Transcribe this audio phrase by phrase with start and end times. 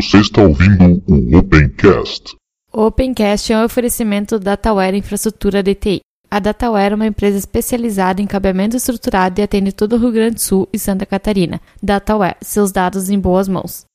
[0.00, 2.36] Você está ouvindo o Opencast.
[2.72, 6.02] O Opencast é um oferecimento da Dataware Infraestrutura DTI.
[6.30, 10.36] A Dataware é uma empresa especializada em cabeamento estruturado e atende todo o Rio Grande
[10.36, 11.60] do Sul e Santa Catarina.
[11.82, 13.86] Dataware, seus dados em boas mãos.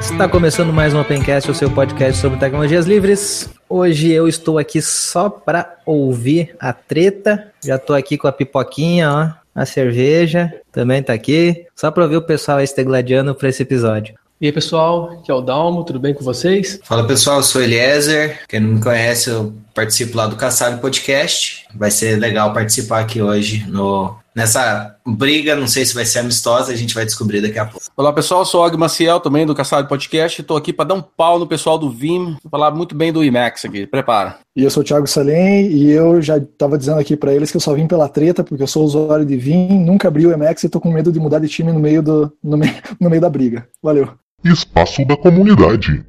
[0.00, 3.52] Está começando mais um Opencast, o seu podcast sobre tecnologias livres.
[3.76, 7.50] Hoje eu estou aqui só para ouvir a treta.
[7.60, 12.18] Já estou aqui com a pipoquinha, ó, a cerveja também está aqui, só para ouvir
[12.18, 14.14] o pessoal gladiando para esse episódio.
[14.40, 16.78] E aí, pessoal, aqui é o Dalmo, tudo bem com vocês?
[16.84, 18.46] Fala pessoal, eu sou Eliezer.
[18.48, 21.66] Quem não me conhece, eu participo lá do Caçado Podcast.
[21.74, 25.56] Vai ser legal participar aqui hoje no, nessa briga.
[25.56, 27.84] Não sei se vai ser amistosa, a gente vai descobrir daqui a pouco.
[27.96, 30.40] Olá pessoal, eu sou o Og Maciel, também do Caçado Podcast.
[30.40, 33.64] Estou aqui para dar um pau no pessoal do Vim, falar muito bem do IMAX
[33.64, 33.86] aqui.
[33.86, 34.38] Prepara.
[34.56, 37.56] E eu sou o Thiago Salem e eu já estava dizendo aqui para eles que
[37.56, 40.62] eu só vim pela treta, porque eu sou usuário de Vim, nunca abri o IMAX
[40.62, 43.20] e estou com medo de mudar de time no meio, do, no, meio, no meio
[43.20, 43.66] da briga.
[43.82, 44.10] Valeu.
[44.44, 46.04] Espaço da comunidade.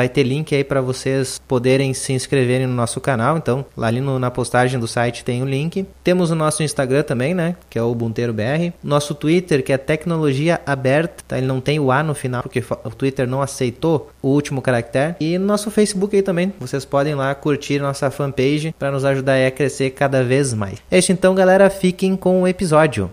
[0.00, 3.36] vai ter link aí para vocês poderem se inscreverem no nosso canal.
[3.36, 5.84] Então, lá ali no, na postagem do site tem o link.
[6.02, 7.54] Temos o nosso Instagram também, né?
[7.68, 8.72] Que é o Ubunteiro BR.
[8.82, 11.36] Nosso Twitter, que é Tecnologia Aberta, tá?
[11.36, 15.16] Ele não tem o A no final, porque o Twitter não aceitou o último caractere.
[15.20, 19.46] E no nosso Facebook aí também, vocês podem lá curtir nossa fanpage para nos ajudar
[19.46, 20.78] a crescer cada vez mais.
[20.90, 23.10] É isso então, galera, fiquem com o episódio.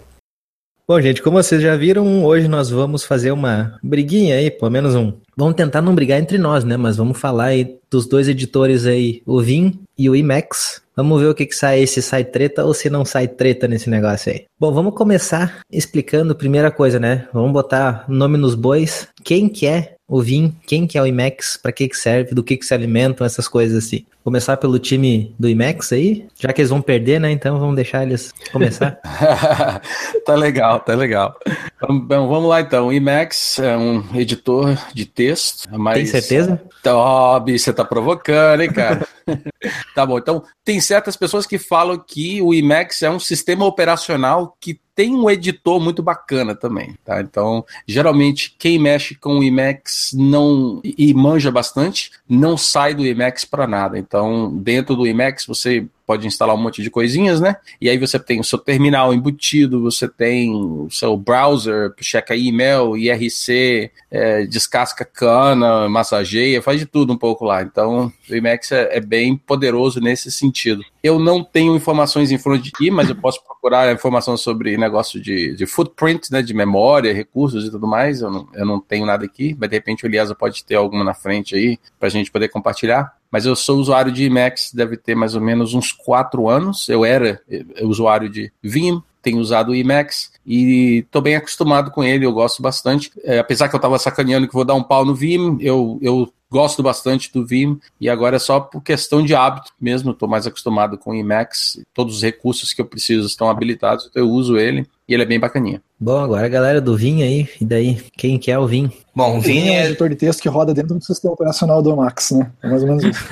[0.90, 4.96] Bom, gente, como vocês já viram, hoje nós vamos fazer uma briguinha aí, pelo menos
[4.96, 5.12] um.
[5.36, 6.78] Vamos tentar não brigar entre nós, né?
[6.78, 10.82] Mas vamos falar aí dos dois editores aí, o Vim e o Emacs.
[10.96, 13.90] Vamos ver o que, que sai, se sai treta ou se não sai treta nesse
[13.90, 14.46] negócio aí.
[14.58, 17.28] Bom, vamos começar explicando primeira coisa, né?
[17.34, 19.10] Vamos botar nome nos bois.
[19.26, 22.42] Quem que é o Vim, quem que é o IMAX, para que que serve, do
[22.42, 24.06] que que se alimentam, essas coisas assim.
[24.28, 27.32] Começar pelo time do IMAX aí, já que eles vão perder, né?
[27.32, 29.00] Então vamos deixar eles começar.
[30.26, 31.34] tá legal, tá legal.
[31.80, 32.88] Bom, vamos lá então.
[32.88, 35.66] O IMAX é um editor de texto.
[35.72, 35.96] Mas...
[35.96, 36.62] Tem certeza?
[36.88, 39.08] Ó, oh, você tá provocando, hein, cara?
[39.96, 44.58] tá bom, então tem certas pessoas que falam que o IMAX é um sistema operacional
[44.60, 47.22] que tem um editor muito bacana também, tá?
[47.22, 53.46] Então, geralmente, quem mexe com o Emacs não e manja bastante, não sai do Emacs
[53.46, 54.00] para nada.
[54.00, 54.17] Então,
[54.62, 57.58] dentro do Emacs, você pode instalar um monte de coisinhas, né?
[57.82, 62.96] E aí você tem o seu terminal embutido, você tem o seu browser, checa e-mail,
[62.96, 67.62] IRC, é, descasca cana, massageia, faz de tudo um pouco lá.
[67.62, 70.82] Então, o Emacs é, é, bem poderoso nesse sentido.
[71.04, 75.56] Eu não tenho informações em front de mas eu posso procurar informação sobre negócio de,
[75.56, 78.22] de footprint, né, de memória, recursos e tudo mais.
[78.22, 81.04] Eu não, eu não tenho nada aqui, mas de repente o Eliasa pode ter alguma
[81.04, 84.98] na frente aí para a gente poder compartilhar mas eu sou usuário de Emacs, deve
[84.98, 86.88] ter mais ou menos uns quatro anos.
[86.90, 92.04] Eu era eh, usuário de Vim, tenho usado o Emacs e estou bem acostumado com
[92.04, 93.12] ele, eu gosto bastante.
[93.24, 96.32] É, apesar que eu estava sacaneando que vou dar um pau no Vim, eu, eu
[96.50, 100.48] gosto bastante do Vim e agora é só por questão de hábito mesmo, estou mais
[100.48, 104.58] acostumado com o Emacs, todos os recursos que eu preciso estão habilitados, então eu uso
[104.58, 105.82] ele e ele é bem bacaninha.
[106.00, 108.92] Bom, agora a galera do Vim aí, e daí, quem que é o Vim?
[109.16, 111.96] Bom, o Vim é um editor de texto que roda dentro do sistema operacional do
[111.96, 112.52] Max, né?
[112.62, 113.26] É mais ou menos isso.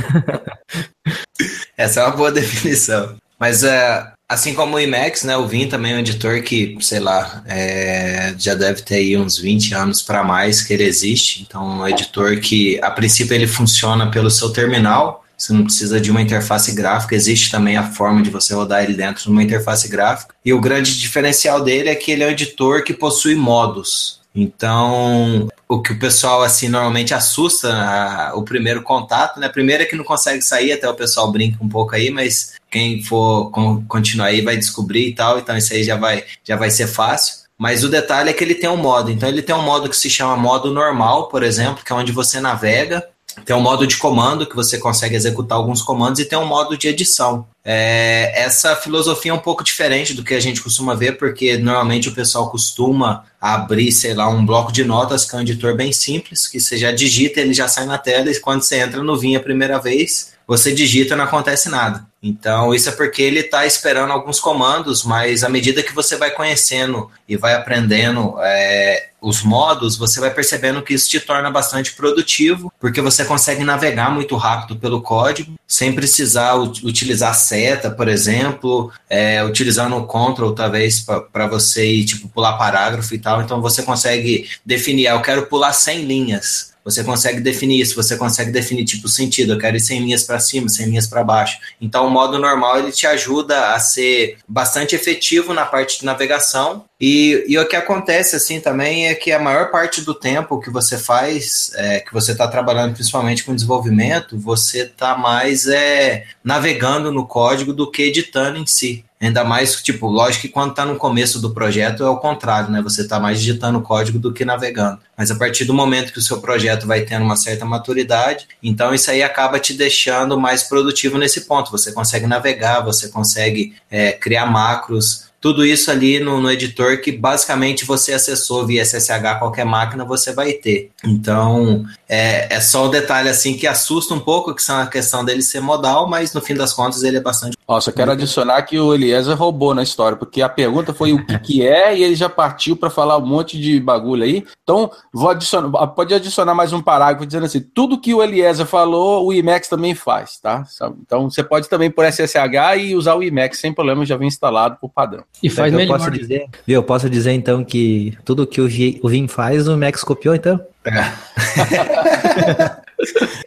[1.77, 3.15] Essa é uma boa definição.
[3.39, 7.00] Mas é, assim como o Emacs, né, o Vim também é um editor que, sei
[7.00, 11.43] lá, é, já deve ter aí uns 20 anos para mais que ele existe.
[11.43, 16.00] Então, é um editor que, a princípio, ele funciona pelo seu terminal, você não precisa
[16.00, 19.44] de uma interface gráfica, existe também a forma de você rodar ele dentro de uma
[19.44, 20.34] interface gráfica.
[20.44, 24.22] E o grande diferencial dele é que ele é um editor que possui modos.
[24.36, 29.48] Então, o que o pessoal assim normalmente assusta a, o primeiro contato, né?
[29.48, 33.01] Primeiro é que não consegue sair, até o pessoal brinca um pouco aí, mas quem
[33.01, 33.50] for
[33.88, 37.46] continuar aí vai descobrir e tal, então isso aí já vai já vai ser fácil.
[37.58, 39.10] Mas o detalhe é que ele tem um modo.
[39.10, 42.12] Então ele tem um modo que se chama modo normal, por exemplo, que é onde
[42.12, 43.08] você navega
[43.44, 46.77] tem um modo de comando que você consegue executar alguns comandos e tem um modo
[46.77, 47.46] de edição.
[47.63, 52.08] É, essa filosofia é um pouco diferente do que a gente costuma ver, porque normalmente
[52.08, 55.92] o pessoal costuma abrir, sei lá, um bloco de notas, que é um editor bem
[55.92, 59.18] simples, que você já digita, ele já sai na tela, e quando você entra no
[59.18, 62.06] Vim a primeira vez, você digita não acontece nada.
[62.22, 66.32] Então, isso é porque ele está esperando alguns comandos, mas à medida que você vai
[66.32, 71.94] conhecendo e vai aprendendo é, os modos, você vai percebendo que isso te torna bastante
[71.94, 78.92] produtivo, porque você consegue navegar muito rápido pelo código, sem precisar utilizar seta, por exemplo,
[79.08, 83.42] é, utilizando o control, talvez, para você ir, tipo, pular parágrafo e tal.
[83.42, 86.75] Então, você consegue definir, ah, eu quero pular 100 linhas.
[86.86, 90.39] Você consegue definir isso, você consegue definir tipo sentido, eu quero ir 100 linhas para
[90.39, 91.58] cima, 100 linhas para baixo.
[91.82, 96.86] Então o modo normal ele te ajuda a ser bastante efetivo na parte de navegação.
[97.00, 100.70] E, e o que acontece assim também é que a maior parte do tempo que
[100.70, 107.12] você faz, é, que você está trabalhando principalmente com desenvolvimento, você está mais é, navegando
[107.12, 109.04] no código do que editando em si.
[109.20, 112.82] Ainda mais, tipo, lógico que quando está no começo do projeto é o contrário, né?
[112.82, 115.00] Você está mais digitando código do que navegando.
[115.18, 118.94] Mas a partir do momento que o seu projeto vai tendo uma certa maturidade, então
[118.94, 121.72] isso aí acaba te deixando mais produtivo nesse ponto.
[121.72, 127.12] Você consegue navegar, você consegue é, criar macros, tudo isso ali no, no, editor que
[127.12, 130.90] basicamente você acessou via SSH qualquer máquina você vai ter.
[131.04, 134.88] Então é, é só o um detalhe assim que assusta um pouco que são a
[134.88, 137.56] questão dele ser modal, mas no fim das contas ele é bastante.
[137.67, 141.25] Nossa, eu quero adicionar que o Eliezer roubou na história, porque a pergunta foi o
[141.25, 144.45] que, que é e ele já partiu para falar um monte de bagulho aí.
[144.63, 149.25] Então vou adicionar, pode adicionar mais um parágrafo dizendo assim, tudo que o Eliezer falou
[149.25, 150.63] o Emacs também faz, tá?
[151.01, 154.77] Então você pode também por SSH e usar o Emacs sem problema, já vem instalado
[154.79, 155.24] por padrão.
[155.41, 155.98] E faz eu melhor.
[155.98, 158.65] Posso dizer, viu, eu posso dizer então que tudo que o,
[159.01, 160.60] o Vim faz, o Max copiou então?
[160.86, 162.75] É.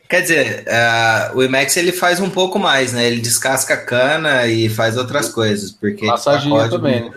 [0.09, 3.07] Quer dizer, uh, o Emacs ele faz um pouco mais, né?
[3.07, 7.11] Ele descasca a cana e faz outras coisas, porque Massaginha também, né?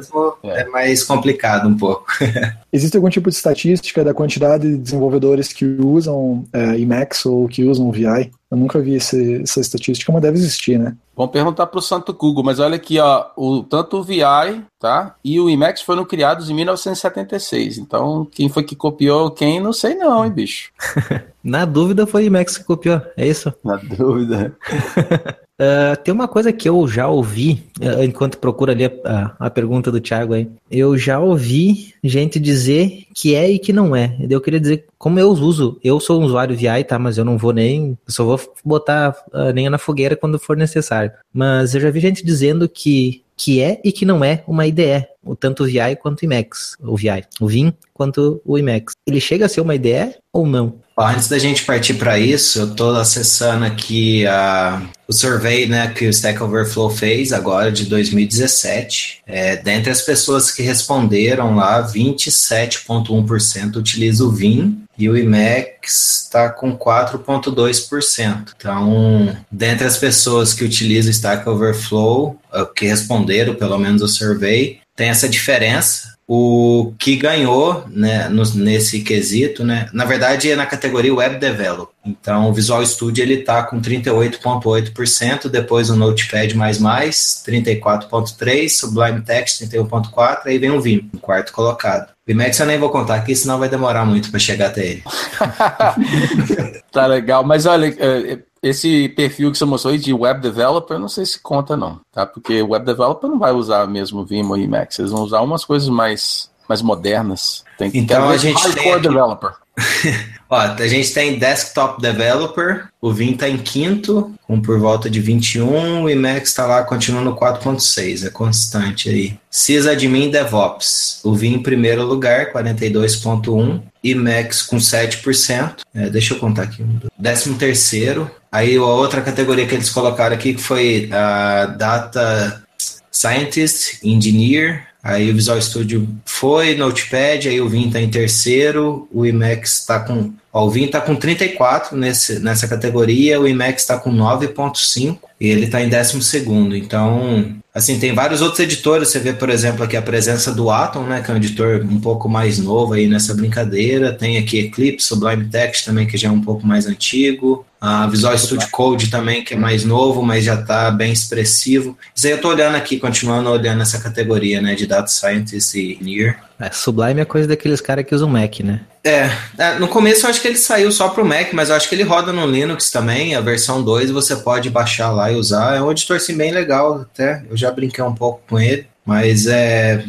[0.43, 0.61] é.
[0.61, 2.05] é mais complicado um pouco.
[2.71, 7.63] Existe algum tipo de estatística da quantidade de desenvolvedores que usam uh, Emacs ou que
[7.63, 8.31] usam VI?
[8.51, 10.93] Eu nunca vi esse, essa estatística, mas deve existir, né?
[11.15, 15.15] Vamos perguntar para o Santo Google, mas olha aqui, ó, o, tanto o VI tá,
[15.23, 17.77] e o Emacs foram criados em 1976.
[17.77, 20.71] Então, quem foi que copiou quem, não sei não, hein, bicho.
[21.41, 23.53] Na dúvida foi o Emacs que copiou, é isso?
[23.63, 24.55] Na dúvida.
[25.61, 29.91] Uh, tem uma coisa que eu já ouvi, uh, enquanto procura ali a, a, pergunta
[29.91, 34.17] do Thiago aí, eu já ouvi gente dizer que é e que não é.
[34.27, 36.97] Eu queria dizer, como eu uso, eu sou um usuário VI, tá?
[36.97, 41.11] Mas eu não vou nem, só vou botar uh, nem na fogueira quando for necessário.
[41.31, 45.07] Mas eu já vi gente dizendo que que é e que não é uma IDE,
[45.39, 48.93] tanto o VI quanto o Emacs, o VI, o Vim quanto o Emacs.
[49.07, 50.75] Ele chega a ser uma IDE ou não?
[51.09, 56.05] Antes da gente partir para isso, eu estou acessando aqui a, o survey né, que
[56.05, 59.21] o Stack Overflow fez agora de 2017.
[59.25, 66.49] É, dentre as pessoas que responderam lá, 27,1% utiliza o Vim e o Emacs está
[66.49, 68.53] com 4,2%.
[68.55, 72.39] Então, dentre as pessoas que utilizam o Stack Overflow,
[72.75, 79.01] que responderam pelo menos o survey, tem essa diferença o que ganhou né, no, nesse
[79.01, 81.91] quesito, né, na verdade é na categoria Web Develop.
[82.05, 90.43] Então o Visual Studio ele está com 38,8%, depois o Notepad++, 34,3%, Sublime Text 31,4%,
[90.45, 92.13] aí vem o Vim, em quarto colocado.
[92.25, 95.03] Emacs eu nem vou contar aqui, senão vai demorar muito para chegar até ele.
[96.93, 101.09] tá legal, mas olha, é, esse perfil que você mostrou aí de web developer, não
[101.09, 102.25] sei se conta não, tá?
[102.25, 105.89] Porque web developer não vai usar mesmo Vim ou Emacs, eles vão usar umas coisas
[105.89, 107.65] mais, mais modernas.
[107.77, 109.01] Tem, então a gente tem aqui...
[109.01, 109.51] developer.
[110.49, 115.21] Ó, a gente tem Desktop Developer, o Vim está em quinto, com por volta de
[115.21, 119.37] 21, o Emacs está lá continuando 4.6, é constante aí.
[119.49, 126.63] Sysadmin DevOps, o Vim em primeiro lugar, 42.1, Emacs com 7%, é, deixa eu contar
[126.63, 126.85] aqui,
[127.17, 132.61] décimo terceiro, aí a outra categoria que eles colocaram aqui que foi a Data
[133.09, 139.25] Scientist, Engineer, Aí o Visual Studio foi, Notepad, aí o Vim está em terceiro, o
[139.25, 140.31] Emacs está com.
[140.53, 145.47] Ó, o Vim está com 34 nesse, nessa categoria, o Emacs está com 9,5 e
[145.47, 146.75] ele está em décimo segundo.
[146.75, 149.09] Então, assim, tem vários outros editores.
[149.09, 151.99] Você vê, por exemplo, aqui a presença do Atom, né, que é um editor um
[151.99, 154.13] pouco mais novo aí nessa brincadeira.
[154.13, 157.65] Tem aqui Eclipse, Sublime Text também, que já é um pouco mais antigo.
[157.81, 161.97] A Visual Studio Code também, que é mais novo, mas já está bem expressivo.
[162.15, 165.93] Isso aí eu estou olhando aqui, continuando olhando essa categoria, né, de Data Scientist e
[165.93, 166.37] Engineer.
[166.59, 168.81] É, Sublime é coisa daqueles caras que usam Mac, né?
[169.03, 171.89] É, é, no começo eu acho que ele saiu só pro Mac, mas eu acho
[171.89, 175.75] que ele roda no Linux também, a versão 2 você pode baixar lá e usar.
[175.75, 179.47] É um editor sim bem legal até, eu já brinquei um pouco com ele, mas
[179.47, 180.05] é,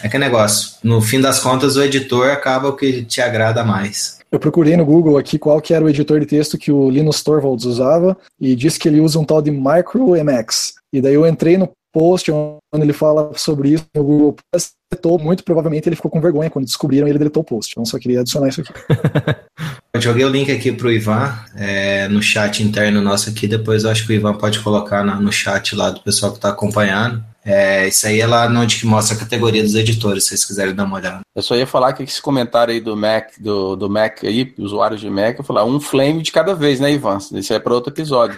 [0.00, 0.76] é que negócio.
[0.82, 4.15] No fim das contas, o editor acaba o que te agrada mais.
[4.30, 7.22] Eu procurei no Google aqui qual que era o editor de texto que o Linus
[7.22, 10.74] Torvalds usava e disse que ele usa um tal de MicroMX.
[10.92, 15.18] E daí eu entrei no post onde ele fala sobre isso no Google Plus, deletou,
[15.18, 17.72] muito provavelmente ele ficou com vergonha quando descobriram ele deletou o post.
[17.72, 18.72] Então só queria adicionar isso aqui.
[19.94, 23.90] eu joguei o link aqui pro Ivan é, no chat interno nosso aqui, depois eu
[23.90, 27.24] acho que o Ivan pode colocar na, no chat lá do pessoal que está acompanhando.
[27.46, 30.74] É, isso aí é lá onde que mostra a categoria dos editores, se vocês quiserem
[30.74, 31.20] dar uma olhada.
[31.32, 35.00] Eu só ia falar que esse comentário aí do Mac, do, do Mac aí, usuários
[35.00, 37.18] de Mac, eu falar um flame de cada vez, né, Ivan?
[37.32, 38.36] Isso é para outro episódio.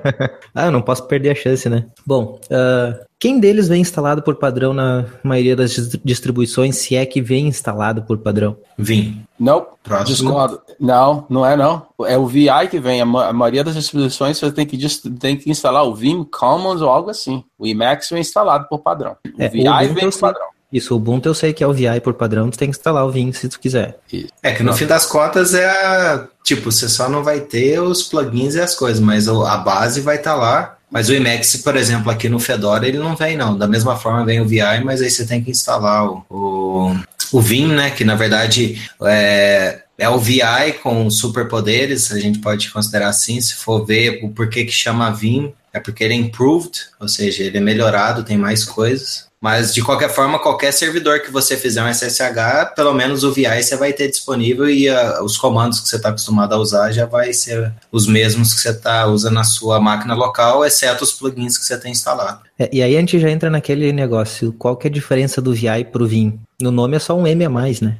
[0.54, 1.84] ah, eu não posso perder a chance, né?
[2.06, 5.72] Bom, uh, quem deles vem instalado por padrão na maioria das
[6.04, 8.56] distribuições, se é que vem instalado por padrão?
[8.76, 9.24] Vim.
[9.38, 10.06] Não, Próximo.
[10.06, 10.60] discordo.
[10.78, 11.86] Não, não é não.
[12.06, 13.00] É o VI que vem.
[13.00, 14.78] A, maioria das distribuições você tem que,
[15.18, 17.42] tem que instalar o Vim Commons ou algo assim.
[17.58, 19.16] O Emacs vem instalado por padrão.
[19.24, 20.46] O é, VI o vem por padrão.
[20.70, 23.06] Isso, o Ubuntu eu sei que é o VI por padrão, tu tem que instalar
[23.06, 23.98] o Vim se tu quiser.
[24.42, 28.02] É que no fim das contas é a, tipo, você só não vai ter os
[28.02, 30.75] plugins e as coisas, mas a base vai estar tá lá.
[30.90, 33.58] Mas o Emacs, por exemplo, aqui no Fedora, ele não vem não.
[33.58, 36.96] Da mesma forma vem o VI, mas aí você tem que instalar o, o,
[37.32, 42.70] o Vim, né, que na verdade é, é o VI com superpoderes, a gente pode
[42.70, 46.78] considerar assim, se for ver o porquê que chama Vim, é porque ele é improved,
[46.98, 49.25] ou seja, ele é melhorado, tem mais coisas.
[49.40, 53.62] Mas de qualquer forma, qualquer servidor que você fizer um SSH, pelo menos o VI
[53.62, 57.04] você vai ter disponível e uh, os comandos que você está acostumado a usar já
[57.04, 61.58] vai ser os mesmos que você está usando na sua máquina local, exceto os plugins
[61.58, 62.40] que você tem instalado.
[62.58, 65.54] É, e aí a gente já entra naquele negócio, qual que é a diferença do
[65.54, 66.40] VI para o Vim?
[66.60, 67.98] No nome é só um M a mais, né?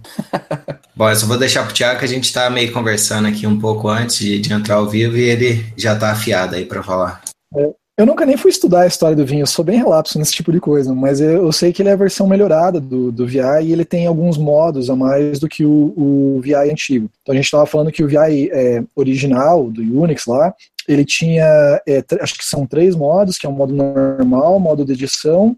[0.96, 3.60] Bom, eu só vou deixar pro Thiago que a gente está meio conversando aqui um
[3.60, 7.20] pouco antes de, de entrar ao vivo e ele já está afiado aí para falar.
[7.54, 10.32] É, eu nunca nem fui estudar a história do vinho, eu sou bem relapso nesse
[10.32, 13.62] tipo de coisa, mas eu, sei que ele é a versão melhorada do, do VI
[13.62, 17.08] e ele tem alguns modos a mais do que o, o VI antigo.
[17.22, 20.54] Então a gente estava falando que o VI é, original, do Unix lá,
[20.86, 21.44] ele tinha,
[21.86, 25.56] é, acho que são três modos, que é o modo normal, modo de edição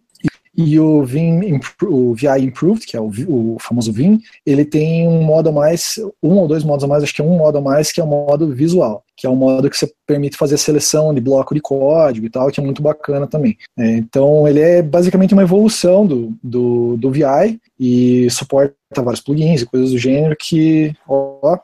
[0.60, 5.22] e o Vim, o VI Improved, que é o, o, famoso Vim, ele tem um
[5.22, 7.60] modo a mais, um ou dois modos a mais, acho que é um modo a
[7.60, 11.14] mais, que é o modo visual, que é o modo que você permite fazer seleção
[11.14, 13.56] de bloco de código e tal, que é muito bacana também.
[13.78, 19.62] É, então ele é basicamente uma evolução do, do, do VI e suporta vários plugins
[19.62, 21.56] e coisas do gênero que, ó,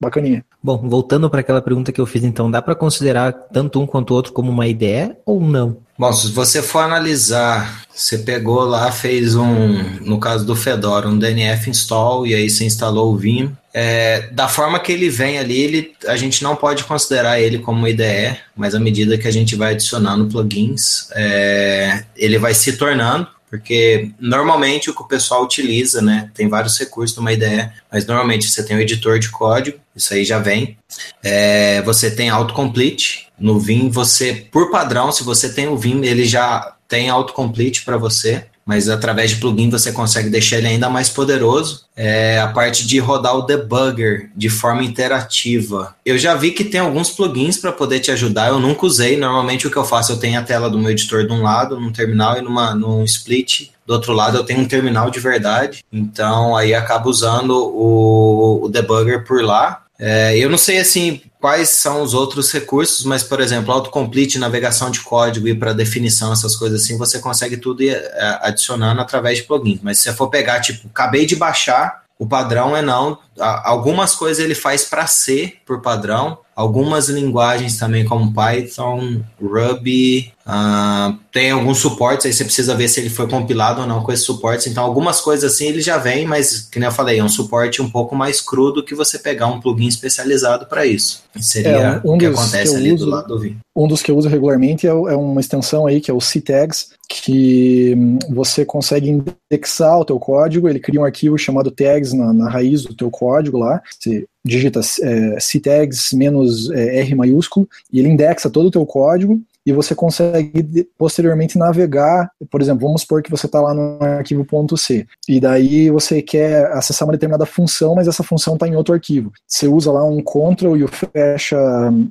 [0.00, 0.44] bacaninha.
[0.62, 4.10] Bom, voltando para aquela pergunta que eu fiz, então, dá para considerar tanto um quanto
[4.10, 5.76] o outro como uma ideia ou não?
[5.96, 11.16] Bom, se você for analisar, você pegou lá, fez um, no caso do Fedora, um
[11.16, 13.56] DNF install e aí você instalou o Vim.
[13.72, 17.78] É, da forma que ele vem ali, ele, a gente não pode considerar ele como
[17.78, 22.76] uma IDE, mas à medida que a gente vai adicionando plugins, é, ele vai se
[22.76, 28.04] tornando porque normalmente o que o pessoal utiliza, né, tem vários recursos numa IDE, mas
[28.04, 30.76] normalmente você tem o editor de código, isso aí já vem.
[31.22, 33.28] É, você tem autocomplete.
[33.38, 37.96] No Vim, você, por padrão, se você tem o Vim, ele já tem autocomplete para
[37.96, 41.84] você mas através de plugin você consegue deixar ele ainda mais poderoso.
[41.96, 45.94] É a parte de rodar o debugger de forma interativa.
[46.04, 49.16] Eu já vi que tem alguns plugins para poder te ajudar, eu nunca usei.
[49.16, 51.78] Normalmente o que eu faço, eu tenho a tela do meu editor de um lado,
[51.78, 53.70] num terminal e numa, num split.
[53.86, 58.68] Do outro lado eu tenho um terminal de verdade, então aí acabo usando o, o
[58.68, 59.83] debugger por lá.
[59.98, 64.90] É, eu não sei assim quais são os outros recursos, mas, por exemplo, autocomplete, navegação
[64.90, 69.38] de código e para definição, essas coisas assim, você consegue tudo ir é, adicionando através
[69.38, 69.80] de plugins.
[69.82, 73.18] Mas se você for pegar, tipo, acabei de baixar, o padrão é não.
[73.38, 81.18] Algumas coisas ele faz para C por padrão, algumas linguagens também, como Python, Ruby, uh,
[81.32, 84.24] tem alguns suportes, aí você precisa ver se ele foi compilado ou não com esses
[84.24, 84.66] suportes.
[84.66, 87.82] Então, algumas coisas assim ele já vem, mas, que nem eu falei, é um suporte
[87.82, 91.24] um pouco mais cru do que você pegar um plugin especializado para isso.
[91.40, 93.58] Seria é, um o que acontece que ali uso, do lado do Vim.
[93.76, 96.90] Um dos que eu uso regularmente é, é uma extensão aí, que é o CTags,
[97.08, 102.32] que hum, você consegue indexar o teu código, ele cria um arquivo chamado tags na,
[102.32, 103.23] na raiz do teu código
[103.58, 108.84] lá, você digita é, ctags menos é, R maiúsculo, e ele indexa todo o teu
[108.84, 113.98] código, e você consegue posteriormente navegar, por exemplo, vamos supor que você está lá no
[114.02, 114.46] arquivo
[114.76, 118.94] .c, e daí você quer acessar uma determinada função, mas essa função está em outro
[118.94, 119.32] arquivo.
[119.46, 121.58] Você usa lá um Ctrl e o fecha,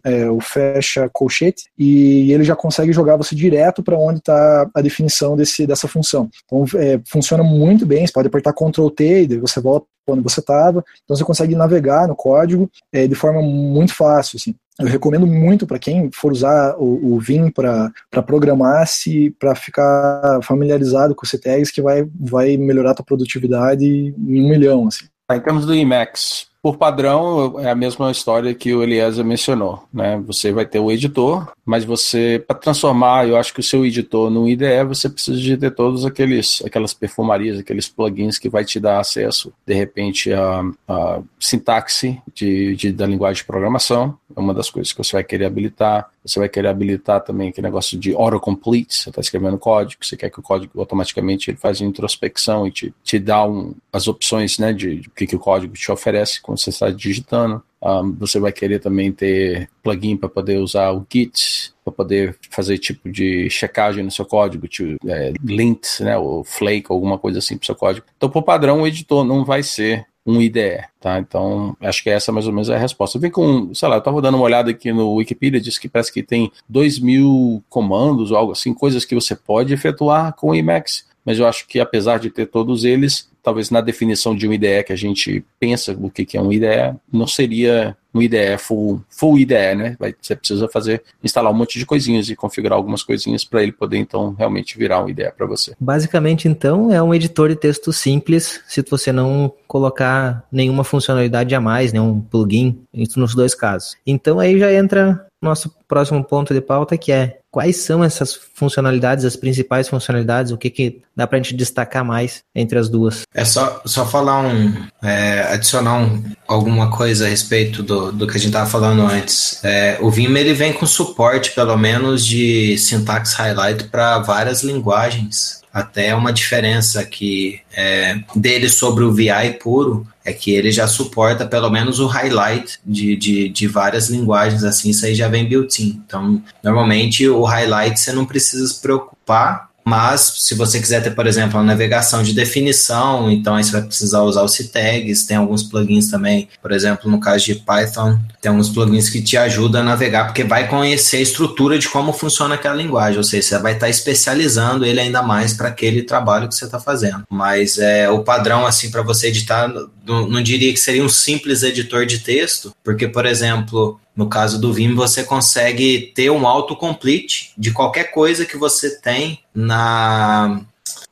[0.03, 4.81] é, o fecha colchete, e ele já consegue jogar você direto para onde está a
[4.81, 6.29] definição desse, dessa função.
[6.45, 10.39] Então é, funciona muito bem, você pode apertar Ctrl T e você volta onde você
[10.41, 14.37] estava, então você consegue navegar no código é, de forma muito fácil.
[14.37, 14.55] Assim.
[14.79, 17.91] Eu recomendo muito para quem for usar o, o Vim para
[18.25, 23.85] programar, se para ficar familiarizado com o CTEGs, que vai, vai melhorar a tua produtividade
[23.85, 24.87] em um milhão.
[24.87, 25.05] Assim.
[25.31, 30.17] Em termos do Emacs, por padrão, é a mesma história que o Eliezer mencionou, né?
[30.25, 34.29] Você vai ter o editor, mas você, para transformar, eu acho que o seu editor
[34.29, 38.79] no IDE, você precisa de ter todos aqueles, aquelas perfumarias, aqueles plugins que vai te
[38.79, 44.53] dar acesso, de repente, a, a sintaxe de, de, da linguagem de programação, é uma
[44.53, 46.09] das coisas que você vai querer habilitar.
[46.25, 48.95] Você vai querer habilitar também aquele negócio de autocomplete.
[48.95, 52.93] Você está escrevendo código, você quer que o código automaticamente ele faz introspecção e te,
[53.03, 56.59] te dá um, as opções né, de, de que, que o código te oferece quando
[56.59, 57.61] você está digitando.
[57.81, 62.77] Um, você vai querer também ter plugin para poder usar o Git, para poder fazer
[62.77, 67.57] tipo de checagem no seu código, tipo, é, lints, né, ou flake, alguma coisa assim
[67.57, 68.05] para o seu código.
[68.15, 71.19] Então, por padrão, o editor não vai ser um IDE, tá?
[71.19, 73.19] Então, acho que essa mais ou menos é a resposta.
[73.19, 76.13] Vem com, sei lá, eu estava dando uma olhada aqui no Wikipedia, diz que parece
[76.13, 80.55] que tem 2 mil comandos ou algo assim, coisas que você pode efetuar com o
[80.55, 84.53] Emacs, mas eu acho que apesar de ter todos eles, talvez na definição de um
[84.53, 88.57] IDE que a gente pensa o que, que é um IDE, não seria um IDE
[88.59, 89.95] full, full IDE, né?
[89.99, 93.71] Vai, você precisa fazer, instalar um monte de coisinhas e configurar algumas coisinhas para ele
[93.71, 95.73] poder então realmente virar um IDE para você.
[95.79, 101.59] Basicamente, então, é um editor de texto simples, se você não colocar nenhuma funcionalidade a
[101.59, 103.95] mais, nenhum plugin, isso nos dois casos.
[104.05, 109.25] Então aí já entra nosso próximo ponto de pauta, que é quais são essas funcionalidades,
[109.25, 113.23] as principais funcionalidades, o que, que dá para a gente destacar mais entre as duas?
[113.31, 114.73] É só, só falar um,
[115.03, 119.59] é, adicionar um, alguma coisa a respeito do, do que a gente estava falando antes.
[119.63, 125.63] É, o Vim ele vem com suporte, pelo menos, de syntax highlight para várias linguagens
[125.73, 131.47] até uma diferença que é, dele sobre o VI puro é que ele já suporta
[131.47, 136.01] pelo menos o highlight de, de, de várias linguagens, assim, isso aí já vem built-in.
[136.05, 141.27] Então, normalmente o highlight você não precisa se preocupar mas, se você quiser ter, por
[141.27, 145.25] exemplo, uma navegação de definição, então aí você vai precisar usar os tags.
[145.25, 149.35] Tem alguns plugins também, por exemplo, no caso de Python, tem alguns plugins que te
[149.37, 153.47] ajudam a navegar, porque vai conhecer a estrutura de como funciona aquela linguagem, ou seja,
[153.47, 157.23] você vai estar especializando ele ainda mais para aquele trabalho que você está fazendo.
[157.29, 159.71] Mas é o padrão, assim, para você editar,
[160.05, 164.71] não diria que seria um simples editor de texto, porque, por exemplo, no caso do
[164.71, 170.61] Vim, você consegue ter um autocomplete de qualquer coisa que você tem na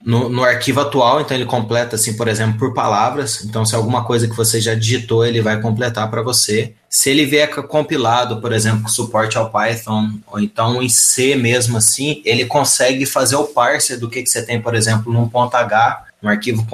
[0.04, 3.44] no, no, arquivo atual, então ele completa assim, por exemplo, por palavras.
[3.46, 6.74] Então, se alguma coisa que você já digitou, ele vai completar para você.
[6.90, 11.78] Se ele vier compilado, por exemplo, com suporte ao Python, ou então em C mesmo
[11.78, 15.56] assim, ele consegue fazer o parser do que, que você tem, por exemplo, num ponto
[15.56, 16.66] .h no arquivo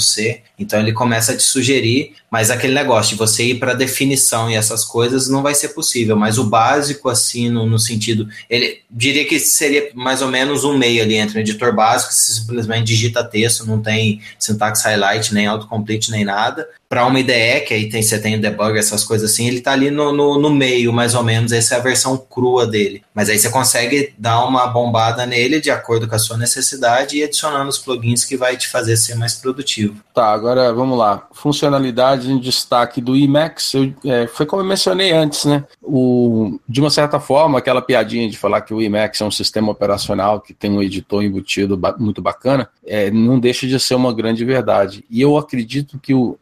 [0.00, 0.42] C.
[0.58, 4.54] Então ele começa a te sugerir, mas aquele negócio de você ir para definição e
[4.54, 6.16] essas coisas não vai ser possível.
[6.16, 10.76] Mas o básico, assim, no, no, sentido, ele diria que seria mais ou menos um
[10.76, 15.46] meio ali entre o editor básico, você simplesmente digita texto, não tem syntax highlight, nem
[15.46, 19.30] autocomplete, nem nada, para uma IDE, que aí tem, você tem o debug, essas coisas
[19.30, 22.16] assim, ele está ali no, no, no, meio, mais ou menos, essa é a versão
[22.16, 23.02] crua dele.
[23.12, 27.24] Mas aí você consegue dar uma bombada nele de acordo com a sua necessidade e
[27.24, 29.96] adicionando os plugins que vai te fazer ser mais produtivo.
[30.12, 31.26] Tá, agora vamos lá.
[31.32, 35.64] Funcionalidade em destaque do Emacs, eu, é, foi como eu mencionei antes, né?
[35.82, 39.72] O, de uma certa forma, aquela piadinha de falar que o Emacs é um sistema
[39.72, 44.12] operacional que tem um editor embutido ba muito bacana, é, não deixa de ser uma
[44.12, 45.04] grande verdade.
[45.08, 46.38] E eu acredito que o,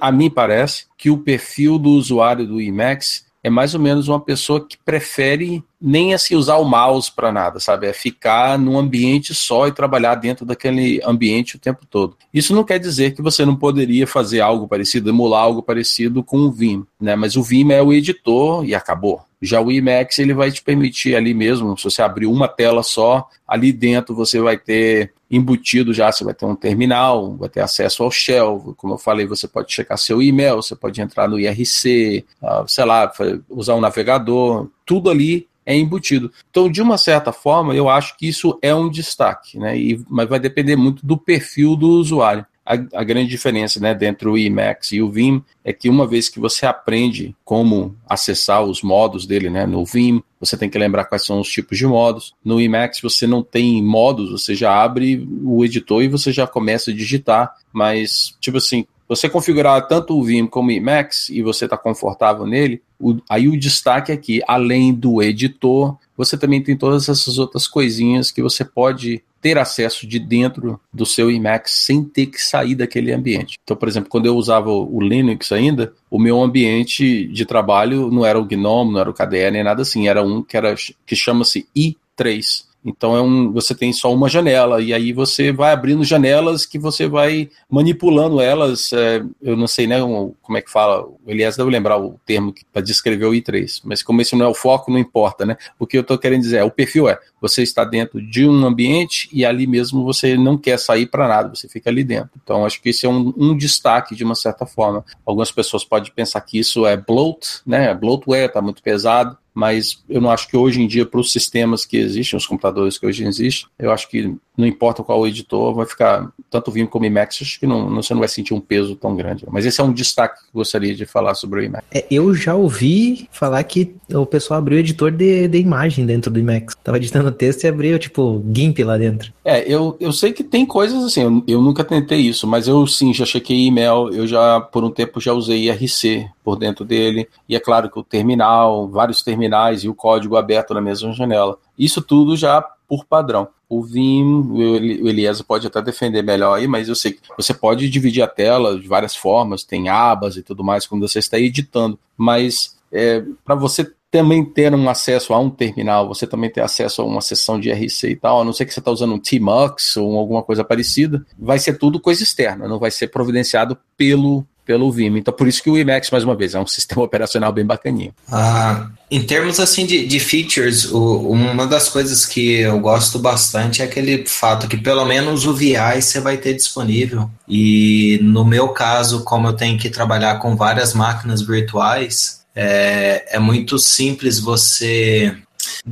[0.00, 4.18] a mim parece que o perfil do usuário do Emacs é mais ou menos uma
[4.18, 7.86] pessoa que prefere nem assim usar o mouse para nada, sabe?
[7.86, 12.16] É ficar num ambiente só e trabalhar dentro daquele ambiente o tempo todo.
[12.34, 16.38] Isso não quer dizer que você não poderia fazer algo parecido, emular algo parecido com
[16.38, 17.14] o Vim, né?
[17.14, 19.22] Mas o Vim é o editor e acabou.
[19.40, 23.28] Já o Emacs ele vai te permitir ali mesmo, se você abrir uma tela só,
[23.46, 28.02] ali dentro você vai ter embutido já, você vai ter um terminal, vai ter acesso
[28.02, 32.24] ao Shell, como eu falei, você pode checar seu e-mail, você pode entrar no IRC,
[32.42, 33.12] uh, sei lá,
[33.48, 36.30] usar um navegador, tudo ali é embutido.
[36.48, 39.76] Então, de uma certa forma, eu acho que isso é um destaque, né?
[39.76, 42.46] E, mas vai depender muito do perfil do usuário.
[42.66, 46.28] A, a, grande diferença né, entre o Emacs e o Vim é que uma vez
[46.28, 51.04] que você aprende como acessar os modos dele, né, no Vim, você tem que lembrar
[51.04, 52.34] quais são os tipos de modos.
[52.44, 56.90] No Emacs você não tem modos, você já abre o editor e você já começa
[56.90, 61.66] a digitar, mas tipo assim, você configurar tanto o Vim como o Emacs e você
[61.66, 66.76] está confortável nele, o, aí o destaque é que, além do editor, você também tem
[66.76, 72.02] todas essas outras coisinhas que você pode ter acesso de dentro do seu Emacs sem
[72.02, 73.60] ter que sair daquele ambiente.
[73.62, 78.26] Então, por exemplo, quando eu usava o Linux ainda, o meu ambiente de trabalho não
[78.26, 80.74] era o GNOME, não era o KDE, nem nada assim, era um que, era,
[81.06, 82.64] que chama-se i3.
[82.86, 86.78] Então é um, você tem só uma janela e aí você vai abrindo janelas que
[86.78, 88.92] você vai manipulando elas.
[88.92, 89.98] É, eu não sei né,
[90.40, 91.02] como é que fala.
[91.04, 94.48] O Elias deve lembrar o termo para descrever o i3, mas como esse não é
[94.48, 95.56] o foco, não importa, né?
[95.80, 98.64] O que eu estou querendo dizer é o perfil é você está dentro de um
[98.64, 102.30] ambiente e ali mesmo você não quer sair para nada, você fica ali dentro.
[102.42, 105.04] Então acho que esse é um, um destaque de uma certa forma.
[105.24, 107.92] Algumas pessoas podem pensar que isso é bloat, né?
[107.94, 111.86] Bloatware, está muito pesado mas eu não acho que hoje em dia, para os sistemas
[111.86, 115.86] que existem, os computadores que hoje existem, eu acho que não importa qual editor, vai
[115.86, 119.14] ficar tanto Vim como Emacs, acho que não, você não vai sentir um peso tão
[119.14, 119.44] grande.
[119.50, 121.86] Mas esse é um destaque que eu gostaria de falar sobre o Emacs.
[121.90, 126.30] É, eu já ouvi falar que o pessoal abriu o editor de, de imagem dentro
[126.30, 126.74] do Emacs.
[126.82, 129.32] Tava editando texto e abriu, tipo, GIMP lá dentro.
[129.44, 132.86] É, eu, eu sei que tem coisas assim, eu, eu nunca tentei isso, mas eu
[132.86, 137.28] sim, já chequei e-mail, eu já, por um tempo, já usei IRC por dentro dele,
[137.48, 139.45] e é claro que o terminal, vários terminais
[139.84, 141.58] e o código aberto na mesma janela.
[141.78, 143.48] Isso tudo já por padrão.
[143.68, 147.90] O Vim, o Eliezer pode até defender melhor aí, mas eu sei que você pode
[147.90, 151.98] dividir a tela de várias formas, tem abas e tudo mais quando você está editando,
[152.16, 157.02] mas é, para você também ter um acesso a um terminal, você também ter acesso
[157.02, 159.18] a uma sessão de RC e tal, a não ser que você está usando um
[159.18, 164.46] Tmux ou alguma coisa parecida, vai ser tudo coisa externa, não vai ser providenciado pelo
[164.66, 165.16] pelo Vim.
[165.16, 168.12] Então, por isso que o Emacs, mais uma vez, é um sistema operacional bem bacaninho.
[168.30, 173.80] Ah, em termos assim de, de features, o, uma das coisas que eu gosto bastante
[173.80, 177.30] é aquele fato que pelo menos o VI você vai ter disponível.
[177.48, 183.38] E no meu caso, como eu tenho que trabalhar com várias máquinas virtuais, é, é
[183.38, 185.36] muito simples você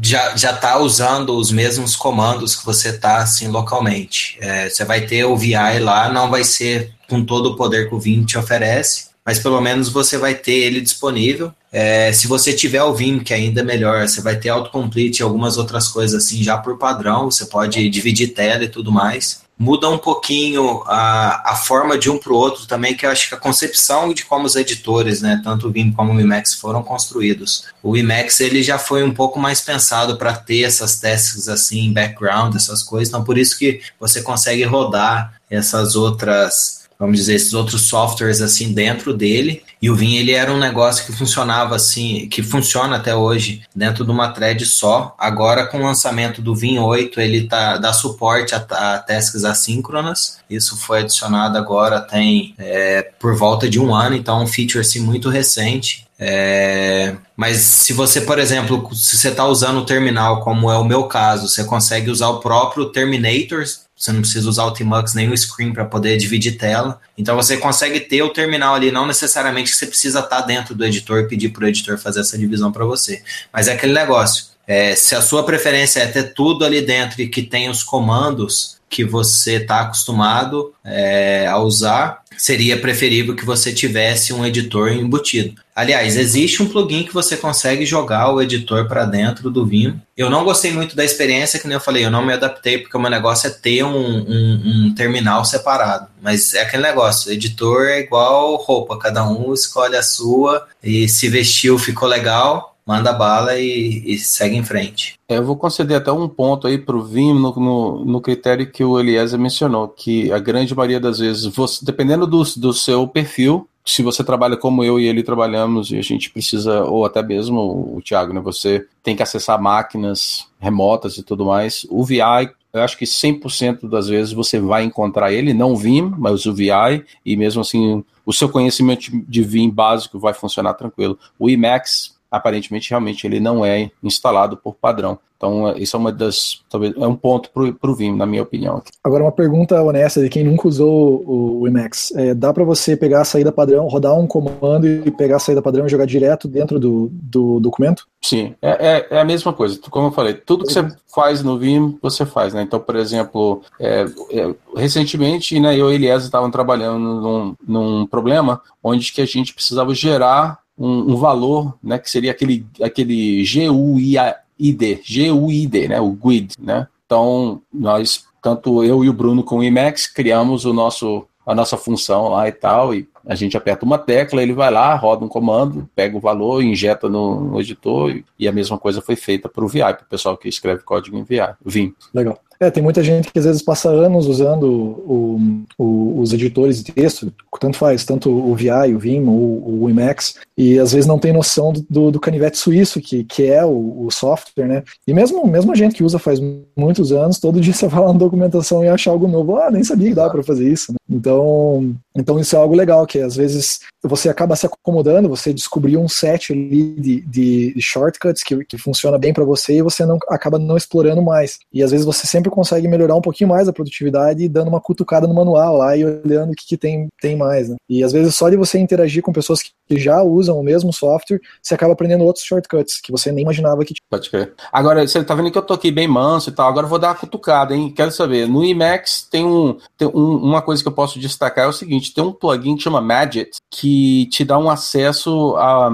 [0.00, 4.36] já já está usando os mesmos comandos que você está assim localmente.
[4.40, 7.94] É, você vai ter o VI lá, não vai ser com todo o poder que
[7.94, 11.52] o Vim te oferece, mas pelo menos você vai ter ele disponível.
[11.72, 15.22] É, se você tiver o Vim, que é ainda melhor, você vai ter autocomplete e
[15.22, 19.88] algumas outras coisas assim já por padrão, você pode dividir tela e tudo mais muda
[19.88, 23.34] um pouquinho a, a forma de um para o outro também, que eu acho que
[23.34, 27.66] a concepção de como os editores, né, tanto o Vim como o Emacs foram construídos.
[27.82, 32.56] O Emacs ele já foi um pouco mais pensado para ter essas tasks assim, background,
[32.56, 37.82] essas coisas, então por isso que você consegue rodar essas outras vamos dizer, esses outros
[37.82, 39.62] softwares assim dentro dele.
[39.80, 44.04] E o Vim ele era um negócio que funcionava assim, que funciona até hoje dentro
[44.04, 45.14] de uma thread só.
[45.18, 50.38] Agora com o lançamento do Vim 8, ele tá dá suporte a, a tasks assíncronas.
[50.48, 54.80] Isso foi adicionado agora tem é, por volta de um ano, então é um feature
[54.80, 56.04] assim muito recente.
[56.18, 60.84] É, mas se você, por exemplo, se você está usando o terminal, como é o
[60.84, 63.64] meu caso, você consegue usar o próprio Terminator
[63.96, 67.00] você não precisa usar o Tmux nem o Screen para poder dividir tela.
[67.16, 70.84] Então você consegue ter o terminal ali, não necessariamente você precisa estar tá dentro do
[70.84, 73.22] editor e pedir para o editor fazer essa divisão para você.
[73.52, 74.46] Mas é aquele negócio.
[74.66, 78.74] É, se a sua preferência é ter tudo ali dentro e que tem os comandos
[78.88, 85.62] que você está acostumado é, a usar, seria preferível que você tivesse um editor embutido.
[85.74, 90.00] Aliás, existe um plugin que você consegue jogar o editor para dentro do Vim.
[90.16, 92.96] Eu não gostei muito da experiência, que nem eu falei, eu não me adaptei porque
[92.96, 96.06] o meu negócio é ter um, um, um terminal separado.
[96.22, 101.28] Mas é aquele negócio, editor é igual roupa, cada um escolhe a sua e se
[101.28, 105.14] vestiu ficou legal, manda bala e, e, segue em frente.
[105.28, 108.70] É, eu vou conceder até um ponto aí para o Vim no, no, no, critério
[108.70, 113.06] que o Eliezer mencionou, que a grande maioria das vezes, você, dependendo do, do seu
[113.08, 117.22] perfil, se você trabalha como eu e ele trabalhamos e a gente precisa, ou até
[117.22, 122.04] mesmo o, o Thiago, né, você tem que acessar máquinas remotas e tudo mais, o
[122.04, 126.52] VI eu acho que 100% das vezes você vai encontrar ele, não Vim, mas o
[126.52, 131.16] VI, e mesmo assim o seu conhecimento de Vim básico vai funcionar tranquilo.
[131.38, 135.18] O Emacs, aparentemente realmente ele não é instalado por padrão.
[135.36, 136.62] Então, isso é uma das.
[136.70, 138.82] Talvez é um ponto para o Vim, na minha opinião.
[139.02, 142.12] Agora, uma pergunta honesta de quem nunca usou o, Emacs.
[142.16, 145.60] É, dá para você pegar a saída padrão, rodar um comando e pegar a saída
[145.60, 148.06] padrão e jogar direto dentro do, do documento?
[148.22, 149.78] Sim, é, é, é, a mesma coisa.
[149.90, 152.62] Como eu falei, tudo que você faz no Vim, você faz, né?
[152.62, 158.62] Então, por exemplo, é, é, recentemente, né, eu e Eliezer estavam trabalhando num, num problema
[158.82, 165.00] onde que a gente precisava gerar um, um, valor, né, que seria aquele, aquele GUID,
[165.06, 166.86] GUID, né, o GUID, né?
[167.06, 171.76] Então, nós, tanto eu e o Bruno com o Emacs, criamos o nosso, a nossa
[171.76, 175.28] função lá e tal, e A gente aperta uma tecla, ele vai lá, roda um
[175.28, 179.64] comando, pega o valor, injeta no, no editor e a mesma coisa foi feita para
[179.64, 181.94] o VI, para o pessoal que escreve código em VI, Vim.
[182.12, 182.38] Legal.
[182.60, 185.40] É, tem muita gente que às vezes passa anos usando o,
[185.76, 190.36] o, os editores de texto, tanto faz, tanto o VI, o Vim ou o Emacs,
[190.56, 194.10] e às vezes não tem noção do, do canivete suíço, que, que é o, o,
[194.10, 194.82] software, né?
[195.06, 196.40] E mesmo, mesmo a gente que usa faz
[196.76, 199.56] muitos anos, todo dia você vai lá na documentação e acha algo novo.
[199.56, 200.92] Ah, nem sabia que dava para fazer isso.
[200.92, 200.98] Né?
[201.10, 206.00] Então, então isso é algo legal, que às vezes você acaba se acomodando, você descobriu
[206.00, 210.04] um set ali de, de, de shortcuts que, que funciona bem para você e você
[210.04, 211.58] não acaba não explorando mais.
[211.72, 215.28] E às vezes você sempre consegue melhorar um pouquinho mais a produtividade dando uma cutucada
[215.28, 217.68] no manual lá e olhando o que, que tem, tem mais.
[217.68, 217.76] Né?
[217.88, 220.92] E às vezes só de você interagir com pessoas que, que já usam o mesmo
[220.92, 224.04] software, você acaba aprendendo outros shortcuts que você nem imaginava que tinha.
[224.08, 224.54] Pode crer.
[224.72, 226.98] Agora, você tá vendo que eu tô aqui bem manso e tal, agora eu vou
[226.98, 227.92] dar uma cutucada, hein?
[227.94, 231.68] Quero saber, no Emacs tem, um, tem um, uma coisa que eu posso destacar, é
[231.68, 235.90] o seguinte, tem um plugin que chama Magit, que te dá um acesso a,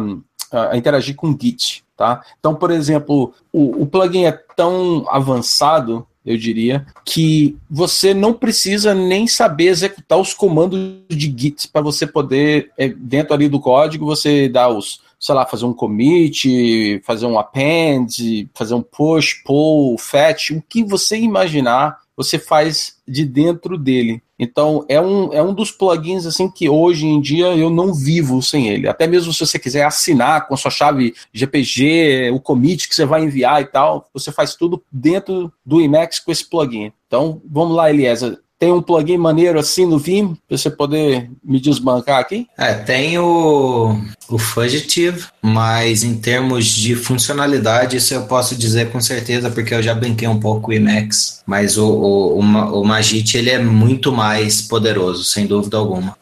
[0.53, 2.22] a interagir com Git, tá?
[2.38, 8.94] Então, por exemplo, o, o plugin é tão avançado eu diria, que você não precisa
[8.94, 10.78] nem saber executar os comandos
[11.09, 15.46] de Git para você poder, é, dentro ali do código, você dar os, sei lá,
[15.46, 21.98] fazer um commit, fazer um append, fazer um push, pull, fetch, o que você imaginar,
[22.16, 24.22] você faz de dentro dele.
[24.40, 28.40] Então é um, é um dos plugins assim que hoje em dia eu não vivo
[28.40, 28.88] sem ele.
[28.88, 33.05] Até mesmo se você quiser assinar com a sua chave GPG, o commit que você
[33.05, 36.90] vai enviar e tal, você faz tudo dentro do Emacs com esse plugin.
[37.07, 38.38] Então vamos lá, Eliezer.
[38.61, 42.46] Tem um plugin maneiro assim no Vim, para você poder me desbancar aqui?
[42.59, 49.01] É, tem o, o Fugitive, mas em termos de funcionalidade, isso eu posso dizer com
[49.01, 52.85] certeza, porque eu já brinquei um pouco com o Emacs, mas o, o, o, o
[52.85, 56.14] Magit ele é muito mais poderoso, sem dúvida alguma.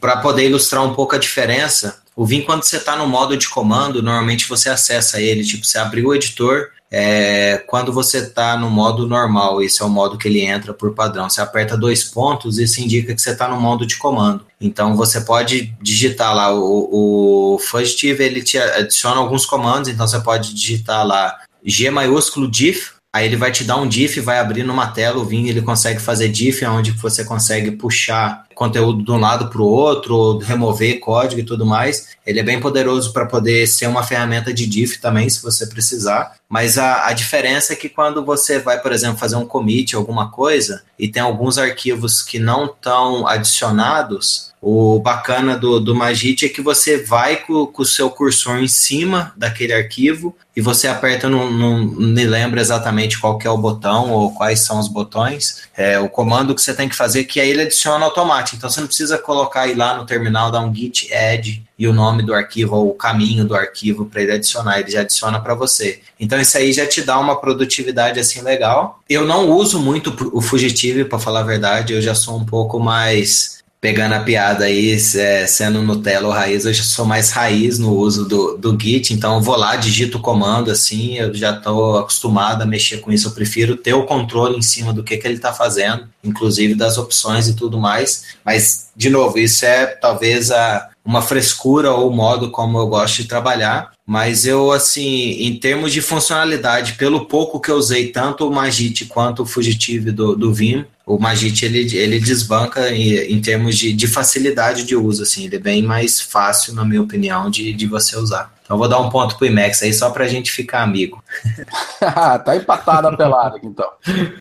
[0.00, 3.48] Para poder ilustrar um pouco a diferença, o Vim, quando você está no modo de
[3.48, 8.68] comando, normalmente você acessa ele, tipo, você abriu o editor, é, quando você está no
[8.68, 11.30] modo normal, esse é o modo que ele entra por padrão.
[11.30, 14.44] Você aperta dois pontos, isso indica que você está no modo de comando.
[14.60, 20.18] Então você pode digitar lá o, o Fugitive, ele te adiciona alguns comandos, então você
[20.18, 24.62] pode digitar lá G maiúsculo diff, aí ele vai te dar um diff, vai abrir
[24.62, 29.18] numa tela, o Vim ele consegue fazer diff, onde você consegue puxar conteúdo de um
[29.18, 32.08] lado para o outro, remover código e tudo mais.
[32.26, 36.34] Ele é bem poderoso para poder ser uma ferramenta de diff também, se você precisar.
[36.48, 40.30] Mas a, a diferença é que quando você vai, por exemplo, fazer um commit, alguma
[40.30, 46.48] coisa, e tem alguns arquivos que não estão adicionados, o bacana do, do Magit é
[46.48, 51.28] que você vai com, com, o seu cursor em cima daquele arquivo e você aperta,
[51.28, 55.98] não, não me lembro exatamente qual é o botão ou quais são os botões, é
[56.00, 58.88] o comando que você tem que fazer que aí ele adiciona automático então você não
[58.88, 62.74] precisa colocar aí lá no terminal, dar um git add e o nome do arquivo
[62.74, 66.00] ou o caminho do arquivo para ele adicionar, ele já adiciona para você.
[66.18, 68.98] Então isso aí já te dá uma produtividade assim legal.
[69.08, 72.80] Eu não uso muito o Fugitive, para falar a verdade, eu já sou um pouco
[72.80, 77.78] mais pegando a piada aí, é, sendo Nutella ou raiz, eu já sou mais raiz
[77.78, 81.50] no uso do, do Git, então eu vou lá, digito o comando assim, eu já
[81.50, 85.16] estou acostumado a mexer com isso, eu prefiro ter o controle em cima do que,
[85.16, 89.86] que ele está fazendo, inclusive das opções e tudo mais, mas, de novo, isso é
[89.86, 95.56] talvez a, uma frescura ou modo como eu gosto de trabalhar, mas eu, assim, em
[95.56, 100.34] termos de funcionalidade, pelo pouco que eu usei, tanto o Magit quanto o Fugitive do,
[100.34, 105.22] do Vim, o Magit ele, ele desbanca em, em termos de, de, facilidade de uso,
[105.22, 108.52] assim, ele é bem mais fácil, na minha opinião, de, de você usar.
[108.62, 111.24] Então vou dar um ponto pro IMAX aí só pra gente ficar amigo.
[111.98, 113.88] tá empatado a pelada aqui, então.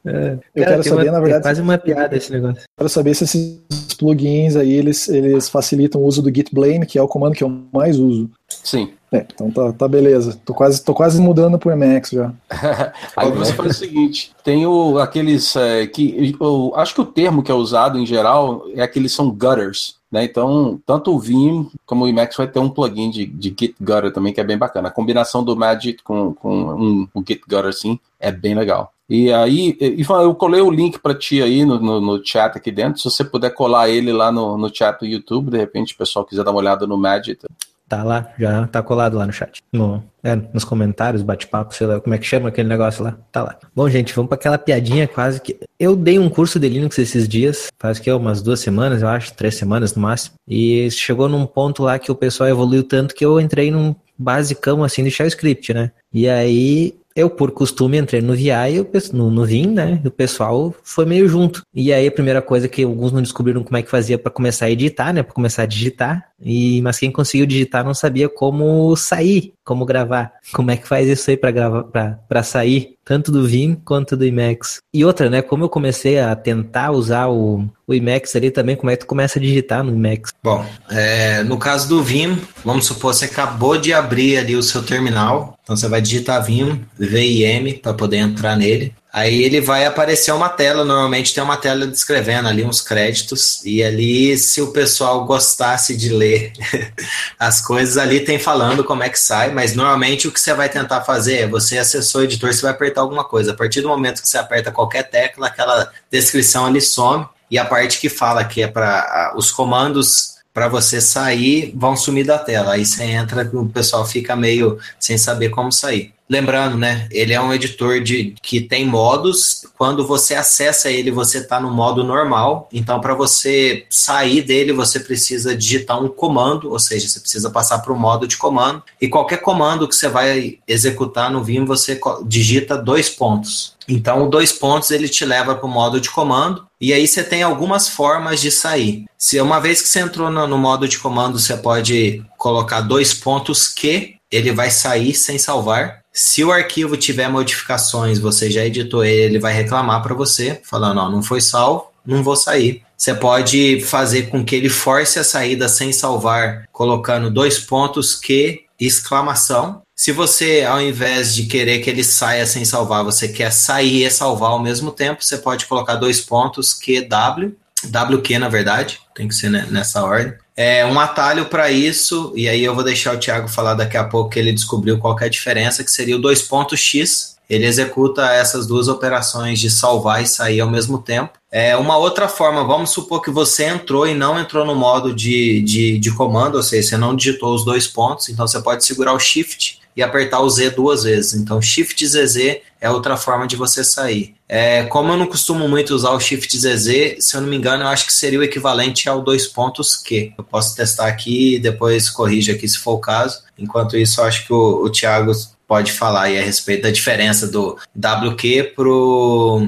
[0.06, 1.40] É, eu Cara, quero saber, uma, na verdade.
[1.40, 2.64] É quase uma piada esse negócio.
[2.78, 3.62] Quero saber se esses
[3.98, 7.44] plugins aí eles, eles facilitam o uso do git blame, que é o comando que
[7.44, 8.30] eu mais uso.
[8.50, 8.94] Sim.
[9.12, 10.40] É, então tá, tá beleza.
[10.44, 12.34] Tô quase, tô quase mudando pro Emacs já.
[13.16, 15.56] Aí você faz o seguinte: tem o, aqueles.
[15.56, 19.30] É, que eu, acho que o termo que é usado em geral é aqueles são
[19.30, 19.98] gutters.
[20.10, 20.24] Né?
[20.24, 24.12] Então, tanto o Vim como o Emacs vai ter um plugin de, de Git Gutter
[24.14, 24.88] também, que é bem bacana.
[24.88, 28.94] A combinação do Magic com, com um, um Git Gutter assim é bem legal.
[29.10, 32.72] E aí, Ivan, eu colei o link para ti aí no, no, no, chat aqui
[32.72, 33.00] dentro.
[33.00, 36.26] Se você puder colar ele lá no, no chat do YouTube, de repente o pessoal
[36.26, 37.40] quiser dar uma olhada no Magic,
[37.88, 39.62] Tá lá, já tá colado lá no chat.
[39.72, 43.18] No, é, nos comentários, bate-papo, sei lá, como é que chama aquele negócio lá?
[43.32, 43.58] Tá lá.
[43.74, 45.58] Bom, gente, vamos para aquela piadinha quase que.
[45.80, 49.34] Eu dei um curso de Linux esses dias, faz que umas duas semanas, eu acho,
[49.34, 50.36] três semanas no máximo.
[50.48, 54.84] E chegou num ponto lá que o pessoal evoluiu tanto que eu entrei num basicão
[54.84, 55.92] assim de shell script, né?
[56.12, 60.00] E aí Eu, por costume, entrei no VI, e o, no, no Vim, né?
[60.04, 61.64] E o pessoal foi meio junto.
[61.74, 64.68] E aí a primeira coisa que alguns não descobriram como é que fazia para começar
[64.68, 65.24] a editar, né?
[65.24, 66.30] Para começar a digitar.
[66.42, 70.34] E, mas quem conseguiu digitar não sabia como sair, como gravar.
[70.54, 71.84] Como é que faz isso aí para gravar,
[72.28, 74.80] para sair, tanto do Vim quanto do Emacs.
[74.94, 75.42] E outra, né?
[75.42, 79.08] Como eu comecei a tentar usar o, o Emacs ali também, como é que tu
[79.08, 80.32] começa a digitar no Emacs?
[80.44, 84.84] Bom, é, no caso do Vim, vamos supor você acabou de abrir ali o seu
[84.84, 88.94] terminal, então você vai digitar Vim, VIM para poder entrar nele.
[89.12, 93.82] Aí ele vai aparecer uma tela, normalmente tem uma tela descrevendo ali uns créditos, e
[93.82, 96.54] ali, se o pessoal gostasse de ler
[97.40, 100.70] as coisas, ali tem falando como é que sai, mas normalmente o que você vai
[100.70, 103.52] tentar fazer é você acessou o editor, você vai apertar alguma coisa.
[103.52, 107.66] A partir do momento que você aperta qualquer tecla, aquela descrição ali some, e a
[107.66, 112.74] parte que fala que é para os comandos para você sair vão sumir da tela.
[112.74, 116.17] Aí você entra, o pessoal fica meio sem saber como sair.
[116.30, 117.08] Lembrando, né?
[117.10, 119.66] Ele é um editor de que tem modos.
[119.78, 122.68] Quando você acessa ele, você está no modo normal.
[122.74, 127.80] Então, para você sair dele, você precisa digitar um comando, ou seja, você precisa passar
[127.80, 128.84] para o modo de comando.
[129.02, 133.78] E qualquer comando que você vai executar no Vim, você digita dois pontos.
[133.88, 136.68] Então, dois pontos ele te leva para o modo de comando.
[136.80, 139.06] E aí você tem algumas formas de sair.
[139.18, 143.14] Se uma vez que você entrou no, no modo de comando, você pode colocar dois
[143.14, 146.04] pontos que ele vai sair sem salvar.
[146.18, 151.00] Se o arquivo tiver modificações, você já editou ele, ele vai reclamar para você, falando,
[151.00, 152.82] ó, não foi salvo, não vou sair.
[152.98, 158.64] Você pode fazer com que ele force a saída sem salvar, colocando dois pontos que
[158.80, 159.84] exclamação.
[159.96, 164.10] Se você, ao invés de querer que ele saia sem salvar, você quer sair e
[164.10, 167.56] salvar ao mesmo tempo, você pode colocar dois pontos QW,
[167.86, 172.64] WQ na verdade, tem que ser nessa ordem é, um atalho para isso, e aí
[172.64, 175.30] eu vou deixar o Thiago falar daqui a pouco que ele descobriu qual é a
[175.30, 177.38] diferença, que seria o dois pontos X.
[177.48, 181.38] Ele executa essas duas operações de salvar e sair ao mesmo tempo.
[181.52, 185.62] É uma outra forma, vamos supor que você entrou e não entrou no modo de,
[185.62, 189.14] de, de comando, ou seja, você não digitou os dois pontos, então você pode segurar
[189.14, 191.34] o Shift e apertar o Z duas vezes.
[191.34, 194.36] Então, Shift ZZ é outra forma de você sair.
[194.48, 197.84] É, como eu não costumo muito usar o Shift ZZ, se eu não me engano,
[197.84, 200.34] eu acho que seria o equivalente ao dois pontos Q.
[200.38, 203.42] Eu posso testar aqui e depois corrija aqui se for o caso.
[203.58, 205.32] Enquanto isso, eu acho que o, o Thiago
[205.68, 209.68] pode falar aí a respeito da diferença do WQ pro,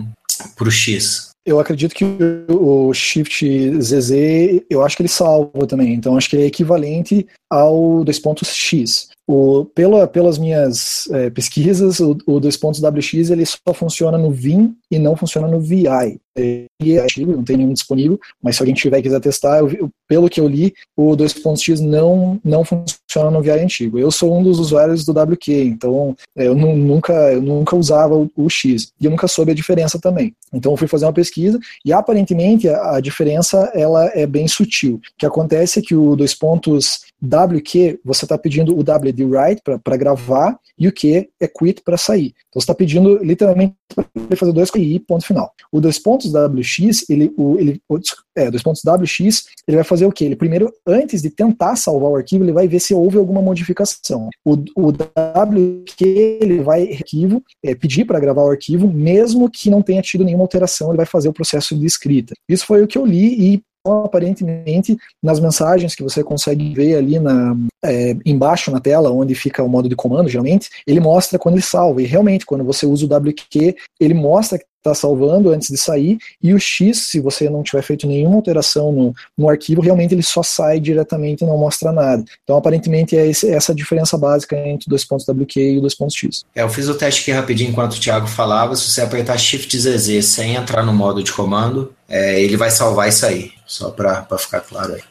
[0.55, 1.29] pro X.
[1.43, 2.05] Eu acredito que
[2.47, 4.11] o Shift ZZ,
[4.69, 5.93] eu acho que ele salva também.
[5.93, 9.08] Então, acho que ele é equivalente ao dois pontos X.
[9.31, 14.31] O, pela, pelas minhas é, pesquisas, o, o dois pontos WX ele só funciona no
[14.31, 16.19] Vim e não funciona no VI.
[16.37, 16.67] É,
[17.01, 20.39] antigo, não tem nenhum disponível, mas se alguém tiver e quiser testar, eu, pelo que
[20.39, 23.99] eu li, o dois pontos X não, não funciona no VI antigo.
[23.99, 28.31] Eu sou um dos usuários do WQ, então é, eu nunca, eu nunca usava o,
[28.35, 30.33] o, X e eu nunca soube a diferença também.
[30.53, 34.95] Então eu fui fazer uma pesquisa e aparentemente a, a diferença ela é bem sutil.
[34.95, 39.25] O que acontece é que o dois pontos WQ, você está pedindo o W de
[39.25, 42.33] write para gravar e o Q é quit para sair.
[42.47, 45.51] Então você está pedindo literalmente para fazer dois QI, ponto final.
[45.71, 47.81] O dois pontos WX, ele, o, ele,
[48.35, 50.25] é, dois pontos WX, ele vai fazer o que?
[50.25, 54.29] Ele primeiro, antes de tentar salvar o arquivo, ele vai ver se houve alguma modificação.
[54.45, 59.81] O, o WQ, ele vai arquivo, é, pedir para gravar o arquivo, mesmo que não
[59.81, 62.33] tenha tido nenhuma alteração, ele vai fazer o processo de escrita.
[62.47, 67.19] Isso foi o que eu li e aparentemente nas mensagens que você consegue ver ali
[67.19, 71.55] na, é, embaixo na tela, onde fica o modo de comando, geralmente, ele mostra quando
[71.55, 72.01] ele salva.
[72.01, 76.53] E realmente, quando você usa o WQ, ele mostra está salvando antes de sair, e
[76.53, 80.41] o X, se você não tiver feito nenhuma alteração no, no arquivo, realmente ele só
[80.41, 82.23] sai diretamente e não mostra nada.
[82.43, 85.81] Então, aparentemente, é esse, essa a diferença básica entre o dois pontos WQ e o
[85.81, 86.43] dois pontos X.
[86.55, 88.75] É, eu fiz o teste aqui rapidinho enquanto o Thiago falava.
[88.75, 93.09] Se você apertar Shift ZZ sem entrar no modo de comando, é, ele vai salvar
[93.09, 93.51] e sair.
[93.65, 95.01] Só para ficar claro aí.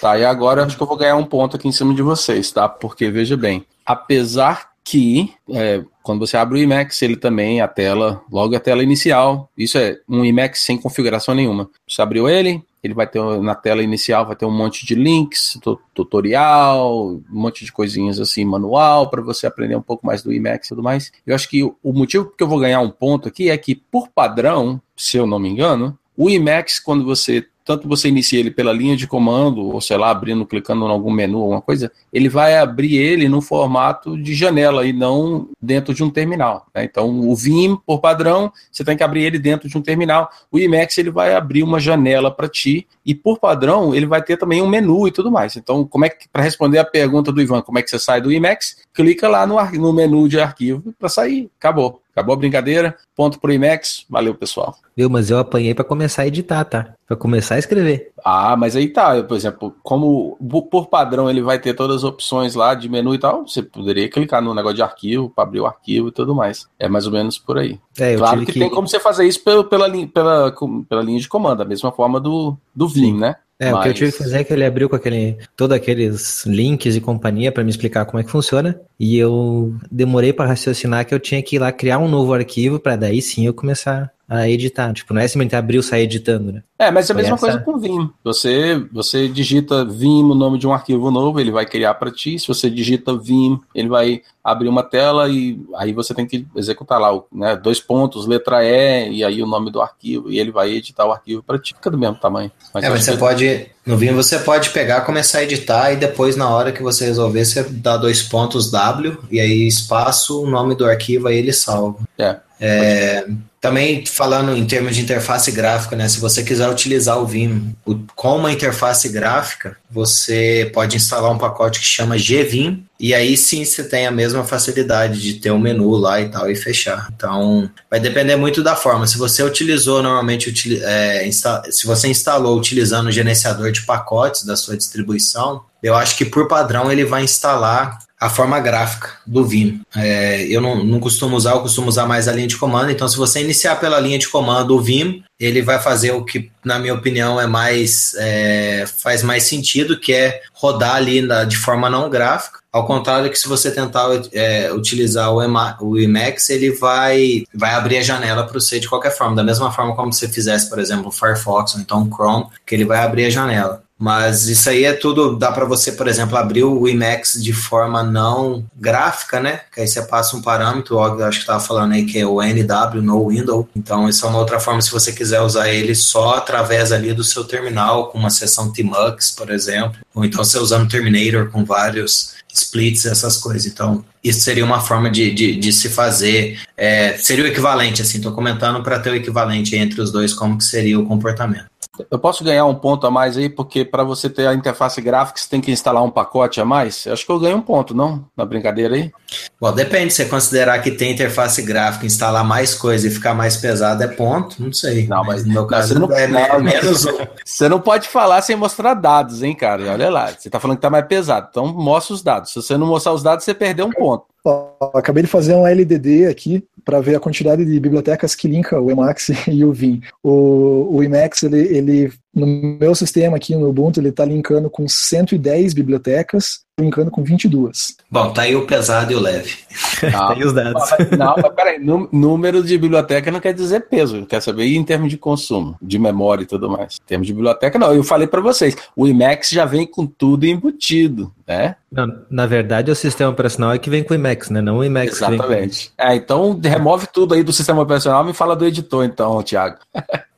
[0.00, 2.50] Tá, e agora acho que eu vou ganhar um ponto aqui em cima de vocês,
[2.50, 2.68] tá?
[2.68, 8.22] Porque, veja bem, apesar que é, quando você abre o Emacs, ele também, a tela,
[8.30, 11.70] logo a tela inicial, isso é um Emacs sem configuração nenhuma.
[11.88, 15.56] Você abriu ele, ele vai ter na tela inicial, vai ter um monte de links,
[15.94, 20.66] tutorial, um monte de coisinhas assim, manual, para você aprender um pouco mais do Emacs
[20.66, 21.12] e tudo mais.
[21.24, 24.08] Eu acho que o motivo que eu vou ganhar um ponto aqui é que, por
[24.08, 28.72] padrão, se eu não me engano, o Emacs, quando você tanto você inicia ele pela
[28.72, 32.56] linha de comando, ou sei lá, abrindo, clicando em algum menu, alguma coisa, ele vai
[32.56, 36.66] abrir ele no formato de janela e não dentro de um terminal.
[36.74, 36.84] Né?
[36.84, 40.30] Então, o Vim, por padrão, você tem que abrir ele dentro de um terminal.
[40.50, 44.36] O Emacs ele vai abrir uma janela para ti e, por padrão, ele vai ter
[44.36, 45.56] também um menu e tudo mais.
[45.56, 48.20] Então, como é que, para responder a pergunta do Ivan, como é que você sai
[48.20, 48.76] do Emacs?
[48.92, 51.50] Clica lá no, no menu de arquivo para sair.
[51.58, 52.01] Acabou.
[52.12, 52.96] Acabou a brincadeira.
[53.16, 54.04] Ponto pro IMAX.
[54.08, 54.76] Valeu, pessoal.
[54.94, 56.94] Viu, mas eu apanhei para começar a editar, tá?
[57.06, 58.12] Para começar a escrever.
[58.22, 59.22] Ah, mas aí tá.
[59.22, 60.36] Por exemplo, como
[60.70, 64.08] por padrão ele vai ter todas as opções lá de menu e tal, você poderia
[64.10, 66.68] clicar no negócio de arquivo para abrir o arquivo e tudo mais.
[66.78, 67.80] É mais ou menos por aí.
[67.98, 70.54] É, claro que, que, tem como você fazer isso pela, pela, pela,
[70.88, 73.36] pela linha de comando, da mesma forma do, do Vim, né?
[73.62, 73.78] É, Mas...
[73.78, 76.96] o que eu tive que fazer é que ele abriu com aquele, todos aqueles links
[76.96, 78.80] e companhia para me explicar como é que funciona.
[78.98, 82.80] E eu demorei para raciocinar que eu tinha que ir lá criar um novo arquivo
[82.80, 84.92] para daí sim eu começar a editar.
[84.92, 86.62] Tipo, não é simplesmente abrir e sair editando, né?
[86.78, 88.10] É, mas é a mesma coisa com o Vim.
[88.24, 92.38] Você, você digita Vim o nome de um arquivo novo, ele vai criar para ti.
[92.38, 96.98] Se você digita Vim, ele vai abrir uma tela e aí você tem que executar
[97.00, 100.70] lá, né, dois pontos, letra E, e aí o nome do arquivo, e ele vai
[100.70, 101.74] editar o arquivo para ti.
[101.74, 102.50] Fica do mesmo tamanho.
[102.74, 103.18] Mas é, mas você que...
[103.18, 107.04] pode, no Vim você pode pegar, começar a editar e depois na hora que você
[107.04, 111.52] resolver, você dá dois pontos W e aí espaço, o nome do arquivo, aí ele
[111.52, 111.98] salva.
[112.18, 112.36] É.
[112.64, 113.26] É,
[113.62, 116.08] também falando em termos de interface gráfica, né?
[116.08, 117.72] Se você quiser utilizar o Vim
[118.16, 123.64] com uma interface gráfica, você pode instalar um pacote que chama GVim e aí sim
[123.64, 127.08] você tem a mesma facilidade de ter um menu lá e tal e fechar.
[127.14, 129.06] Então vai depender muito da forma.
[129.06, 130.52] Se você utilizou normalmente,
[130.82, 131.30] é,
[131.70, 136.48] se você instalou utilizando o gerenciador de pacotes da sua distribuição, eu acho que por
[136.48, 139.80] padrão ele vai instalar a forma gráfica do Vim.
[139.96, 142.92] É, eu não, não costumo usar, eu costumo usar mais a linha de comando.
[142.92, 146.48] Então, se você iniciar pela linha de comando o Vim, ele vai fazer o que,
[146.64, 151.56] na minha opinião, é mais é, faz mais sentido, que é rodar ali na, de
[151.56, 152.60] forma não gráfica.
[152.72, 157.74] Ao contrário que se você tentar é, utilizar o, Ema, o Emacs, ele vai, vai
[157.74, 159.34] abrir a janela para você de qualquer forma.
[159.34, 162.76] Da mesma forma como você fizesse, por exemplo, o Firefox ou então o Chrome, que
[162.76, 163.81] ele vai abrir a janela.
[164.02, 168.02] Mas isso aí é tudo, dá para você, por exemplo, abrir o Emacs de forma
[168.02, 169.60] não gráfica, né?
[169.72, 172.42] Que aí você passa um parâmetro, óbvio, acho que estava falando aí que é o
[172.42, 173.68] NW, no window.
[173.76, 177.22] Então, isso é uma outra forma se você quiser usar ele só através ali do
[177.22, 180.00] seu terminal, com uma seção Tmux, por exemplo.
[180.12, 183.66] Ou então você usando Terminator com vários splits, essas coisas.
[183.66, 186.60] Então, isso seria uma forma de, de, de se fazer.
[186.76, 190.58] É, seria o equivalente, assim, estou comentando para ter o equivalente entre os dois, como
[190.58, 191.71] que seria o comportamento.
[192.10, 195.38] Eu posso ganhar um ponto a mais aí, porque para você ter a interface gráfica,
[195.38, 197.04] você tem que instalar um pacote a mais?
[197.04, 198.24] Eu acho que eu ganho um ponto, não?
[198.34, 199.12] Na brincadeira aí?
[199.60, 200.10] Bom, depende.
[200.10, 204.08] Se você considerar que tem interface gráfica, instalar mais coisa e ficar mais pesado é
[204.08, 205.06] ponto, não sei.
[205.06, 207.18] Não, mas no meu caso não, é não, menos um.
[207.44, 209.92] Você não pode falar sem mostrar dados, hein, cara?
[209.92, 212.52] Olha lá, você tá falando que tá mais pesado, então mostra os dados.
[212.52, 214.31] Se você não mostrar os dados, você perdeu um ponto.
[214.44, 218.80] Ó, acabei de fazer um LDD aqui para ver a quantidade de bibliotecas que linka
[218.80, 220.02] o Emacs e o Vim.
[220.22, 224.88] O, o Emacs, ele, ele, no meu sistema aqui no Ubuntu, ele está linkando com
[224.88, 227.96] 110 bibliotecas, linkando com 22.
[228.10, 229.58] Bom, tá aí o pesado e o leve.
[230.02, 230.82] Ah, tá aí os dados.
[231.16, 235.18] Não, mas peraí, número de biblioteca não quer dizer peso, quer saber em termos de
[235.18, 236.96] consumo, de memória e tudo mais.
[237.02, 237.94] Em termos de biblioteca, não.
[237.94, 241.76] Eu falei para vocês, o Emacs já vem com tudo embutido, né?
[241.90, 244.62] Não, na verdade, o sistema operacional é que vem com o Emacs, né?
[244.62, 245.16] Não o Emacs.
[245.16, 245.92] Exatamente.
[245.98, 249.76] É, então remove tudo aí do sistema operacional e me fala do editor, então, Thiago.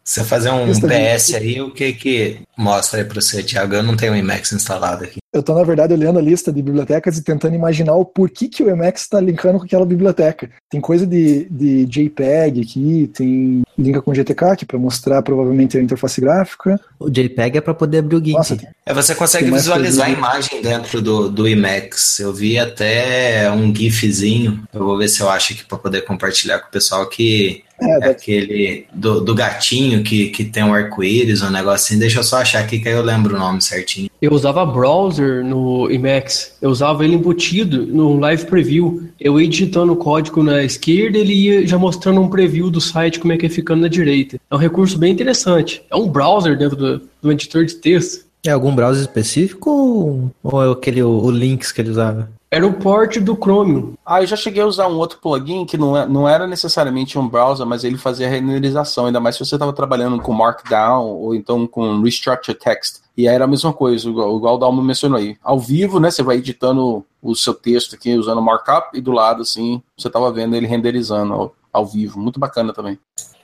[0.05, 3.75] Você fazer um PS aí, o que que mostra aí para você, Thiago?
[3.75, 5.19] Eu não tenho o Emacs instalado aqui.
[5.35, 8.63] Eu estou, na verdade, olhando a lista de bibliotecas e tentando imaginar o porquê que
[8.63, 10.49] o Emacs está linkando com aquela biblioteca.
[10.71, 15.83] Tem coisa de, de JPEG aqui, tem linka com GTK aqui para mostrar provavelmente a
[15.83, 16.81] interface gráfica.
[17.01, 18.37] O JPEG é para poder abrir o GIMP.
[18.37, 22.21] Nossa, tem, é, você consegue visualizar a imagem dentro do, do Emacs.
[22.21, 24.63] Eu vi até um GIFzinho.
[24.73, 28.07] Eu vou ver se eu acho aqui para poder compartilhar com o pessoal que é,
[28.07, 31.75] é aquele do, do, gatinho que, que tem um arco-íris, um negocinho.
[31.75, 31.99] Assim.
[31.99, 34.09] Deixa eu só achar aqui que aí eu lembro o nome certinho.
[34.25, 36.57] Eu usava browser no Emacs.
[36.63, 39.03] Eu usava ele embutido no Live Preview.
[39.21, 43.21] Eu ia digitando o código na esquerda, ele ia já mostrando um preview do site,
[43.21, 44.41] como é que é ficando na direita.
[44.51, 45.83] É um recurso bem interessante.
[45.91, 48.25] É um browser dentro do, do editor de texto.
[48.47, 52.31] É algum browser específico ou é aquele o, o Links que ele usava?
[52.55, 53.95] Era o port do Chromium.
[54.07, 57.19] Ah, eu já cheguei a usar um outro plugin que não, é, não era necessariamente
[57.19, 61.35] um browser, mas ele fazia renderização, ainda mais se você estava trabalhando com Markdown ou
[61.35, 63.01] então com Restructure Text.
[63.17, 65.37] E era a mesma coisa, igual, igual o Dalmo mencionou aí.
[65.43, 69.43] Ao vivo, né, você vai editando o seu texto aqui usando markup e do lado,
[69.43, 72.21] assim, você estava vendo ele renderizando ao, ao vivo.
[72.21, 72.97] Muito bacana também.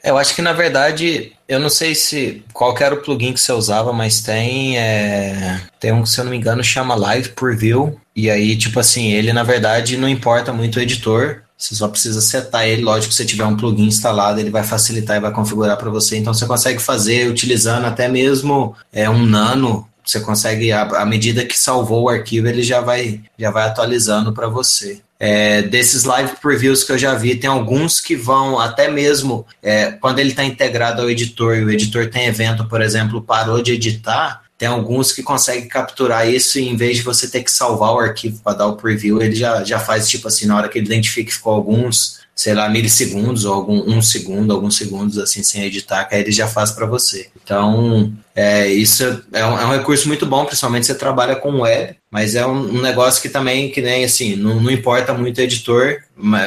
[0.05, 3.41] Eu acho que na verdade, eu não sei se qual que era o plugin que
[3.41, 7.31] você usava, mas tem é, tem um que se eu não me engano chama Live
[7.31, 11.89] Preview e aí tipo assim ele na verdade não importa muito o editor, você só
[11.89, 12.83] precisa setar ele.
[12.83, 16.17] Lógico, se tiver um plugin instalado, ele vai facilitar e vai configurar para você.
[16.17, 19.87] Então você consegue fazer utilizando até mesmo é, um nano.
[20.03, 24.49] Você consegue, à medida que salvou o arquivo, ele já vai, já vai atualizando para
[24.49, 25.03] você.
[25.21, 29.93] É, desses live previews que eu já vi, tem alguns que vão até mesmo é,
[29.93, 33.73] quando ele está integrado ao editor e o editor tem evento, por exemplo, parou de
[33.73, 37.95] editar, tem alguns que conseguem capturar isso e em vez de você ter que salvar
[37.95, 40.79] o arquivo para dar o preview, ele já, já faz tipo assim, na hora que
[40.79, 45.43] ele identifica que ficou alguns, sei lá, milissegundos ou algum um segundo, alguns segundos assim
[45.43, 47.31] sem editar, que aí ele já faz para você.
[47.43, 51.63] Então, é, isso é um, é um, recurso muito bom, principalmente se você trabalha com
[51.63, 55.39] web, mas é um, um negócio que também, que nem assim, não, não importa muito
[55.39, 56.03] o editor,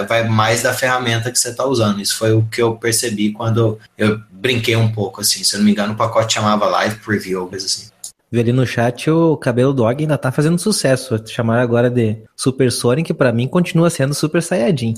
[0.08, 2.00] vai mais da ferramenta que você está usando.
[2.00, 5.44] Isso foi o que eu percebi quando eu brinquei um pouco, assim.
[5.44, 7.93] Se eu não me engano, o pacote chamava Live Preview, coisa assim.
[8.34, 11.22] Vi ali no chat o cabelo do Og ainda tá fazendo sucesso.
[11.28, 14.96] Chamaram agora de Super Sonic, para mim continua sendo Super Saiyajin.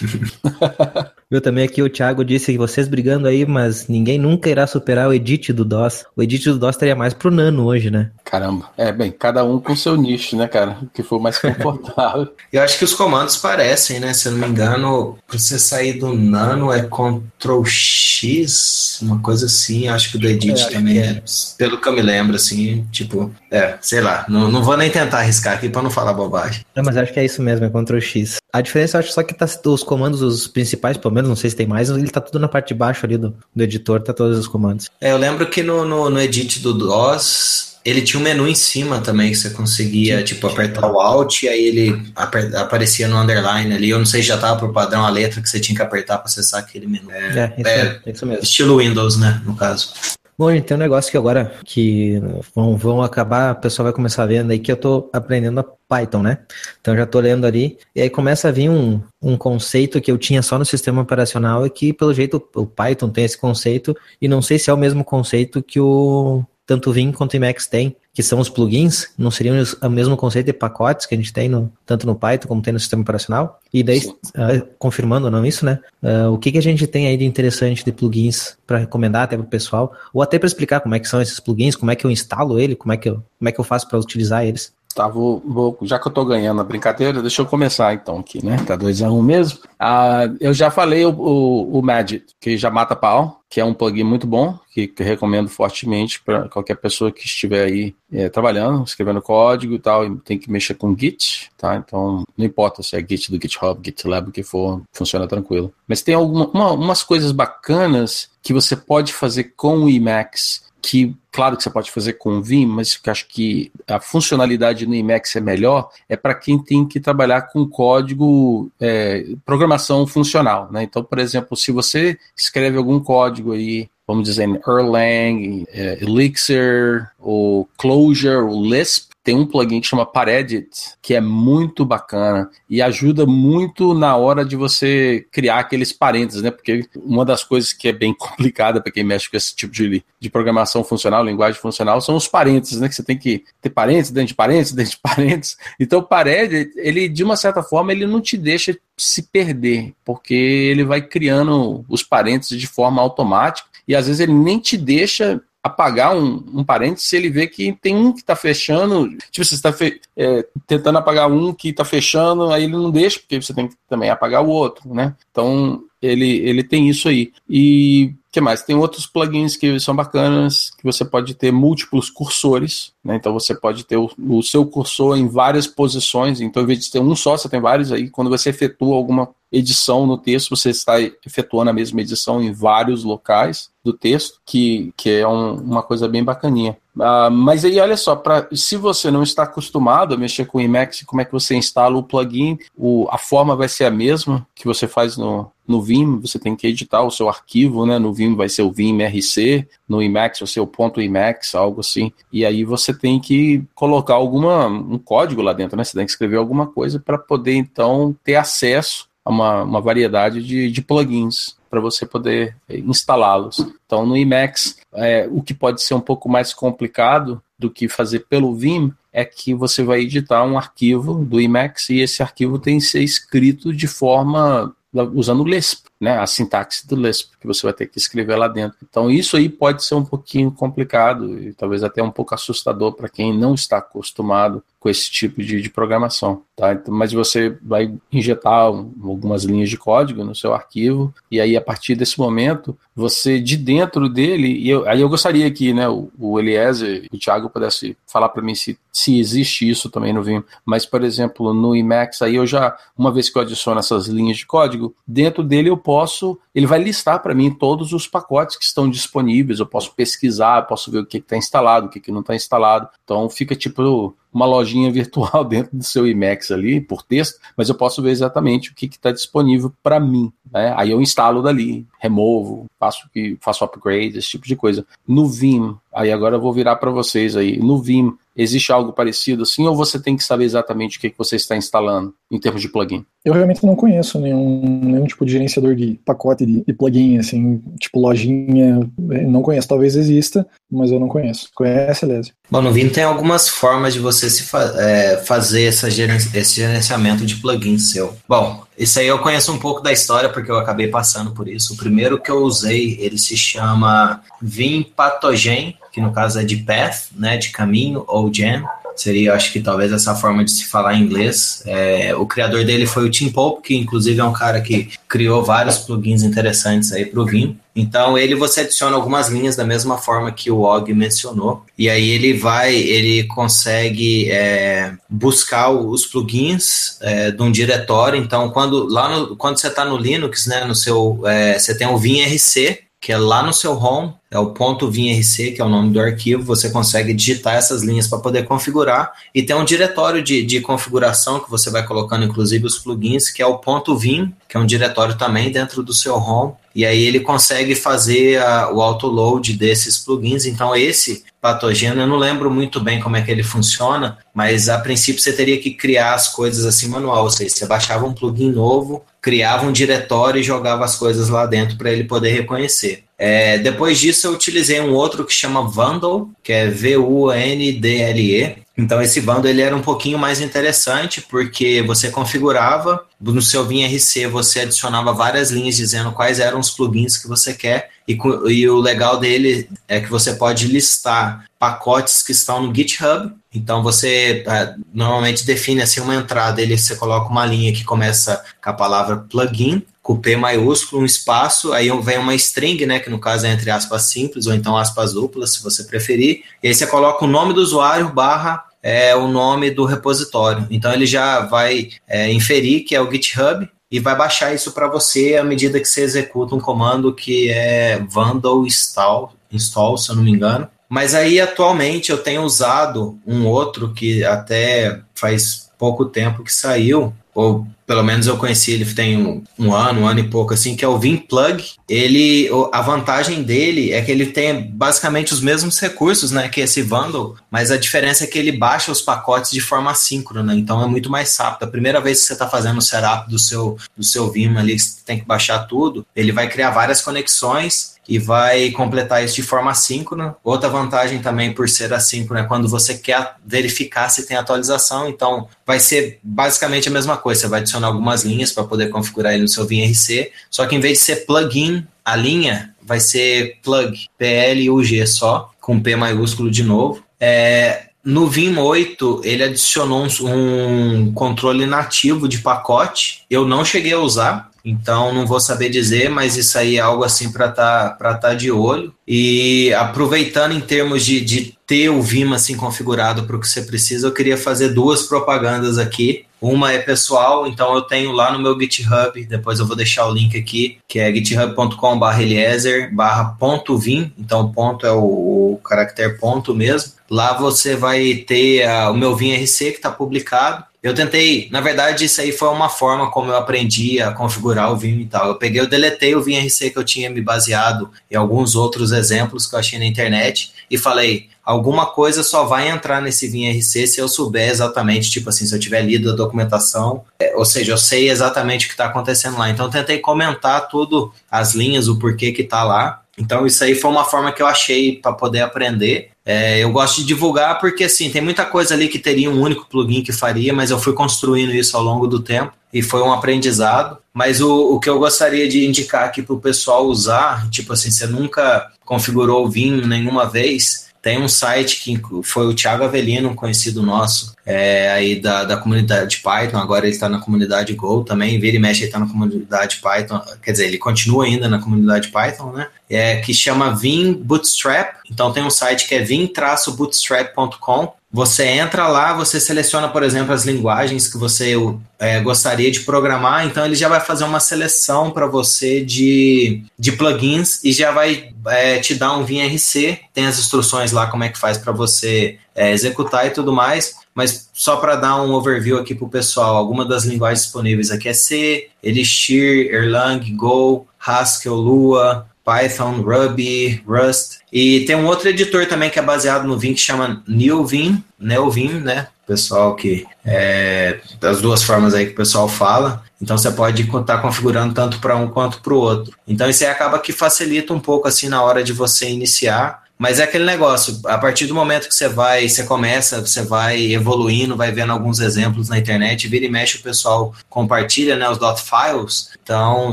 [1.30, 5.08] Viu também aqui o Thiago disse que vocês brigando aí, mas ninguém nunca irá superar
[5.08, 6.04] o edit do DOS.
[6.16, 8.10] O edit do DOS estaria mais pro Nano hoje, né?
[8.24, 8.68] Caramba.
[8.76, 10.78] É, bem, cada um com seu nicho, né, cara?
[10.82, 12.34] O que for mais confortável.
[12.52, 14.12] Eu acho que os comandos parecem, né?
[14.12, 19.46] Se eu não me engano, pra você sair do Nano é Ctrl X, uma coisa
[19.46, 19.86] assim.
[19.86, 21.22] Acho que o do Edit é, também é.
[21.56, 24.26] Pelo que eu me lembro, assim, tipo, é, sei lá.
[24.28, 26.64] Não, não vou nem tentar arriscar aqui pra não falar bobagem.
[26.74, 28.40] Não, mas acho que é isso mesmo, é Ctrl X.
[28.52, 31.50] A diferença, eu acho só que tá, os comandos, os principais, pelo menos, não sei
[31.50, 34.12] se tem mais, ele tá tudo na parte de baixo ali do, do editor, tá
[34.12, 34.88] todos os comandos.
[35.00, 38.54] É, eu lembro que no, no, no edit do DOS, ele tinha um menu em
[38.54, 40.24] cima também que você conseguia, Sim.
[40.24, 42.12] tipo, apertar o Alt e aí ele
[42.54, 43.90] aparecia no underline ali.
[43.90, 46.18] Eu não sei se já tava por padrão a letra que você tinha que apertar
[46.18, 47.10] para acessar aquele menu.
[47.10, 48.42] É, é, isso, é, é isso mesmo.
[48.42, 49.92] Estilo Windows, né, no caso.
[50.40, 52.18] Bom, gente, tem um negócio que agora que
[52.54, 56.22] vão, vão acabar, o pessoal vai começar vendo aí que eu tô aprendendo a Python,
[56.22, 56.38] né?
[56.80, 60.16] Então já tô lendo ali, e aí começa a vir um, um conceito que eu
[60.16, 64.26] tinha só no sistema operacional e que, pelo jeito, o Python tem esse conceito, e
[64.26, 67.94] não sei se é o mesmo conceito que o tanto Vim quanto o Emacs tem,
[68.12, 71.48] que são os plugins, não seriam o mesmo conceito de pacotes que a gente tem
[71.48, 73.60] no, tanto no Python como tem no sistema operacional?
[73.72, 75.78] E daí, uh, confirmando não isso, né?
[76.02, 79.36] Uh, o que, que a gente tem aí de interessante de plugins para recomendar até
[79.36, 81.96] para o pessoal, ou até para explicar como é que são esses plugins, como é
[81.96, 84.44] que eu instalo ele, como é que eu, como é que eu faço para utilizar
[84.44, 84.72] eles?
[84.94, 88.44] Tá, vou, vou, já que eu tô ganhando a brincadeira, deixa eu começar então aqui,
[88.44, 88.56] né?
[88.66, 89.60] Tá 2x1 um mesmo.
[89.78, 93.72] Ah, eu já falei o, o, o Magic, que já mata pau, que é um
[93.72, 98.84] plugin muito bom, que, que recomendo fortemente para qualquer pessoa que estiver aí é, trabalhando,
[98.84, 101.76] escrevendo código e tal, e tem que mexer com Git, tá?
[101.76, 105.72] Então, não importa se é Git do GitHub, GitLab, o que for, funciona tranquilo.
[105.86, 111.56] Mas tem alguma, uma, coisas bacanas que você pode fazer com o Emacs que claro
[111.56, 115.40] que você pode fazer com Vim, mas que acho que a funcionalidade no Emacs é
[115.40, 120.68] melhor, é para quem tem que trabalhar com código, é, programação funcional.
[120.70, 120.82] Né?
[120.82, 127.68] Então, por exemplo, se você escreve algum código aí, vamos dizer, Erlang, é, Elixir, ou
[127.76, 130.68] Clojure, ou Lisp, tem um plugin que chama Paredit,
[131.02, 136.50] que é muito bacana e ajuda muito na hora de você criar aqueles parênteses, né?
[136.50, 140.02] Porque uma das coisas que é bem complicada para quem mexe com esse tipo de,
[140.18, 142.88] de programação funcional, linguagem funcional, são os parênteses, né?
[142.88, 145.56] Que você tem que ter parênteses, dentro de parênteses, dentro de parênteses.
[145.78, 150.34] Então, o Paredit, ele, de uma certa forma, ele não te deixa se perder, porque
[150.34, 155.42] ele vai criando os parênteses de forma automática e às vezes ele nem te deixa
[155.60, 159.08] apagar um, um parênteses se ele vê que tem um que está fechando.
[159.32, 159.74] Tipo, você está
[160.16, 163.74] é, tentando apagar um que está fechando, aí ele não deixa, porque você tem que
[163.88, 165.16] também apagar o outro, né?
[165.32, 167.32] Então, ele, ele tem isso aí.
[167.48, 168.62] E que mais?
[168.62, 173.16] Tem outros plugins que são bacanas, que você pode ter múltiplos cursores, né?
[173.16, 176.40] Então você pode ter o, o, seu cursor em várias posições.
[176.40, 178.10] Então, em vez de ter um só, você tem vários aí.
[178.10, 183.02] Quando você efetua alguma edição no texto, você está efetuando a mesma edição em vários
[183.02, 186.76] locais do texto, que, que é um, uma coisa bem bacaninha.
[186.94, 190.60] Uh, mas aí, olha só, pra, se você não está acostumado a mexer com o
[190.60, 192.58] Emacs, como é que você instala o plugin?
[192.76, 196.54] O, a forma vai ser a mesma que você faz no, no Vim, você tem
[196.54, 197.98] que editar o seu arquivo, né?
[197.98, 201.80] No Vim vai ser o Vim RC, no Emacs vai ser o ponto Emacs, algo
[201.80, 202.12] assim.
[202.32, 205.84] E aí você tem que colocar alguma um código lá dentro, né?
[205.84, 210.42] Você tem que escrever alguma coisa para poder então ter acesso a uma, uma variedade
[210.42, 213.64] de, de plugins para você poder instalá-los.
[213.86, 218.26] Então, no Emacs, é, o que pode ser um pouco mais complicado do que fazer
[218.28, 222.78] pelo Vim é que você vai editar um arquivo do Emacs e esse arquivo tem
[222.78, 225.86] que ser escrito de forma usando Lisp.
[226.00, 228.78] né, a sintaxe do Lisp, que você vai ter que escrever lá dentro.
[228.82, 233.08] Então isso aí pode ser um pouquinho complicado e talvez até um pouco assustador para
[233.08, 236.72] quem não está acostumado com esse tipo de, de programação, tá?
[236.72, 241.54] Então, mas você vai injetar um, algumas linhas de código no seu arquivo e aí
[241.54, 245.86] a partir desse momento você de dentro dele e eu, aí eu gostaria que, né,
[245.86, 250.14] o, o Eliezer e o Thiago pudesse falar para mim se, se existe isso também
[250.14, 253.80] no Vim, mas por exemplo no Emacs aí eu já uma vez que eu adiciono
[253.80, 258.06] essas linhas de código dentro dele eu posso ele vai listar para mim todos os
[258.06, 262.00] pacotes que estão disponíveis, eu posso pesquisar, posso ver o que está instalado, o que,
[262.00, 262.88] que não está instalado.
[263.04, 267.74] Então fica tipo uma lojinha virtual dentro do seu Emacs ali, por texto, mas eu
[267.74, 270.32] posso ver exatamente o que está disponível para mim.
[270.52, 270.72] Né?
[270.76, 273.08] Aí eu instalo dali, removo, faço,
[273.40, 274.86] faço upgrade, esse tipo de coisa.
[275.06, 277.58] No Vim, aí agora eu vou virar para vocês aí.
[277.58, 281.18] No Vim, Existe algo parecido assim, ou você tem que saber exatamente o que, que
[281.18, 283.04] você está instalando em termos de plugin?
[283.22, 287.60] Eu realmente não conheço nenhum, nenhum tipo de gerenciador de pacote de, de plugin, assim,
[287.78, 289.68] tipo lojinha, não conheço.
[289.68, 291.50] Talvez exista, mas eu não conheço.
[291.54, 292.32] Conhece, Lézio?
[292.50, 296.54] Bom, no Vim tem algumas formas de você se fa é, fazer essa gerenci esse
[296.54, 298.14] gerenciamento de plugin seu.
[298.26, 301.74] Bom, isso aí eu conheço um pouco da história porque eu acabei passando por isso.
[301.74, 306.56] O primeiro que eu usei, ele se chama Vim Patogen, que no caso é de
[306.56, 308.64] path, né, de caminho, ou jam.
[308.96, 311.62] Seria, acho que talvez essa forma de se falar em inglês.
[311.66, 315.42] É, o criador dele foi o Tim Pope, que inclusive é um cara que criou
[315.42, 317.58] vários plugins interessantes aí para o Vim.
[317.74, 322.10] Então ele você adiciona algumas linhas da mesma forma que o Og mencionou e aí
[322.10, 328.20] ele vai, ele consegue é, buscar os plugins é, de um diretório.
[328.20, 331.86] Então quando lá no, quando você está no Linux, né, no seu é, você tem
[331.86, 335.64] o Vim RC que é lá no seu home, é o ponto .vinrc, que é
[335.64, 339.64] o nome do arquivo, você consegue digitar essas linhas para poder configurar, e tem um
[339.64, 343.96] diretório de, de configuração que você vai colocando, inclusive, os plugins, que é o ponto
[343.96, 348.40] .vim, que é um diretório também dentro do seu home, e aí ele consegue fazer
[348.40, 353.22] a, o autoload desses plugins, então esse patogeno, eu não lembro muito bem como é
[353.22, 357.30] que ele funciona, mas a princípio você teria que criar as coisas assim manual, ou
[357.30, 361.76] seja, você baixava um plugin novo, criava um diretório e jogava as coisas lá dentro
[361.76, 363.04] para ele poder reconhecer.
[363.22, 368.56] É, depois disso, eu utilizei um outro que chama Vandal, que é V-U-N-D-L-E.
[368.78, 374.26] Então, esse Vandal ele era um pouquinho mais interessante, porque você configurava, no seu VimRC
[374.26, 378.18] você adicionava várias linhas dizendo quais eram os plugins que você quer, e,
[378.48, 383.82] e o legal dele é que você pode listar pacotes que estão no GitHub, então
[383.82, 388.70] você é, normalmente define assim uma entrada, ele você coloca uma linha que começa com
[388.70, 393.20] a palavra plugin, com P maiúsculo, um espaço, aí vem uma string, né, que no
[393.20, 396.84] caso é entre aspas simples ou então aspas duplas, se você preferir, e aí você
[396.84, 400.66] coloca o nome do usuário barra é, o nome do repositório.
[400.68, 404.88] Então ele já vai é, inferir que é o GitHub e vai baixar isso para
[404.88, 410.16] você à medida que você executa um comando que é vandal install, install, se eu
[410.16, 410.68] não me engano.
[410.88, 417.10] Mas aí atualmente eu tenho usado um outro que até faz pouco tempo que saiu,
[417.34, 420.76] ou pelo menos eu conheci ele tem um, um, ano, um ano e pouco assim,
[420.76, 421.64] que é o Vim Plug.
[421.88, 426.82] Ele, a vantagem dele é que ele tem basicamente os mesmos recursos, né, que esse
[426.82, 430.86] Vandal, mas a diferença é que ele baixa os pacotes de forma assíncrona, então é
[430.86, 431.64] muito mais rápido.
[431.64, 434.78] A primeira vez que você está fazendo o setup do seu do seu Vim ali,
[434.78, 439.44] você tem que baixar tudo, ele vai criar várias conexões e vai completar isso de
[439.44, 440.34] forma assíncrona.
[440.42, 445.46] Outra vantagem também por ser assíncrono é quando você quer verificar se tem atualização, então
[445.64, 449.42] vai ser basicamente a mesma coisa, você vai adicionar algumas linhas para poder configurar ele
[449.42, 454.06] no seu VRC, só que em vez de ser plugin, a linha vai ser plug,
[454.18, 457.04] P-L-U-G só, com P maiúsculo de novo.
[457.20, 463.24] É, no Vim 8, ele adicionou um, um, controle nativo de pacote.
[463.30, 467.04] Eu não cheguei a usar, então não vou saber dizer, mas isso aí é algo
[467.04, 468.92] assim para estar tá, tá de olho.
[469.06, 473.62] E aproveitando em termos de, de ter o Vima assim configurado para o que você
[473.62, 476.24] precisa, eu queria fazer duas propagandas aqui.
[476.40, 480.12] Uma é pessoal, então eu tenho lá no meu GitHub, depois eu vou deixar o
[480.12, 486.16] link aqui, que é github.com.br Eliezer barra ponto Vim, então ponto é o, o caractere
[486.16, 486.92] ponto mesmo.
[487.10, 492.06] Lá você vai ter o meu Vim RC que está publicado eu tentei, na verdade,
[492.06, 495.28] isso aí foi uma forma como eu aprendi a configurar o Vim e tal.
[495.28, 498.90] Eu peguei, eu deletei o Vim RC que eu tinha me baseado em alguns outros
[498.90, 503.50] exemplos que eu achei na internet e falei, alguma coisa só vai entrar nesse Vim
[503.50, 507.44] RC se eu souber exatamente, tipo assim, se eu tiver lido a documentação, é, ou
[507.44, 509.50] seja, eu sei exatamente o que está acontecendo lá.
[509.50, 513.02] Então eu tentei comentar tudo, as linhas, o porquê que está lá.
[513.20, 517.00] Então isso aí foi uma forma que eu achei para poder aprender é, eu gosto
[517.00, 520.52] de divulgar porque, assim, tem muita coisa ali que teria um único plugin que faria,
[520.52, 523.98] mas eu fui construindo isso ao longo do tempo e foi um aprendizado.
[524.14, 527.90] Mas o, o que eu gostaria de indicar aqui para o pessoal usar, tipo assim,
[527.90, 533.30] você nunca configurou o Vim nenhuma vez, tem um site que foi o Thiago Avelino,
[533.30, 538.04] um conhecido nosso, é, aí da, da comunidade Python, agora ele está na comunidade Go
[538.04, 541.58] também, vira e mexe, ele está na comunidade Python, quer dizer, ele continua ainda na
[541.58, 542.68] comunidade Python, né?
[542.88, 549.14] É, que chama Vim Bootstrap, então tem um site que é vim-bootstrap.com, você entra lá,
[549.14, 551.54] você seleciona, por exemplo, as linguagens que você
[551.96, 556.90] é, gostaria de programar, então ele já vai fazer uma seleção para você de, de
[556.92, 561.28] plugins e já vai é, te dar um VRC, tem as instruções lá como é
[561.28, 565.78] que faz para você é, executar e tudo mais, mas só para dar um overview
[565.78, 571.54] aqui para o pessoal, algumas das linguagens disponíveis aqui é C, Elixir, Erlang, Go, Haskell,
[571.54, 574.40] Lua, Python, Ruby, Rust.
[574.52, 578.80] E tem um outro editor também que é baseado no Vim que chama NeoVim, NeoVim,
[578.80, 579.06] né?
[579.24, 583.04] Pessoal que é das duas formas aí que o pessoal fala.
[583.22, 586.16] Então você pode estar tá configurando tanto para um quanto para o outro.
[586.26, 590.18] Então isso aí acaba que facilita um pouco assim na hora de você iniciar mas
[590.18, 594.56] é aquele negócio, a partir do momento que você vai, você começa, você vai evoluindo,
[594.56, 598.62] vai vendo alguns exemplos na internet, vira e mexe o pessoal compartilha, né, os dot
[598.62, 599.28] files.
[599.42, 599.92] Então,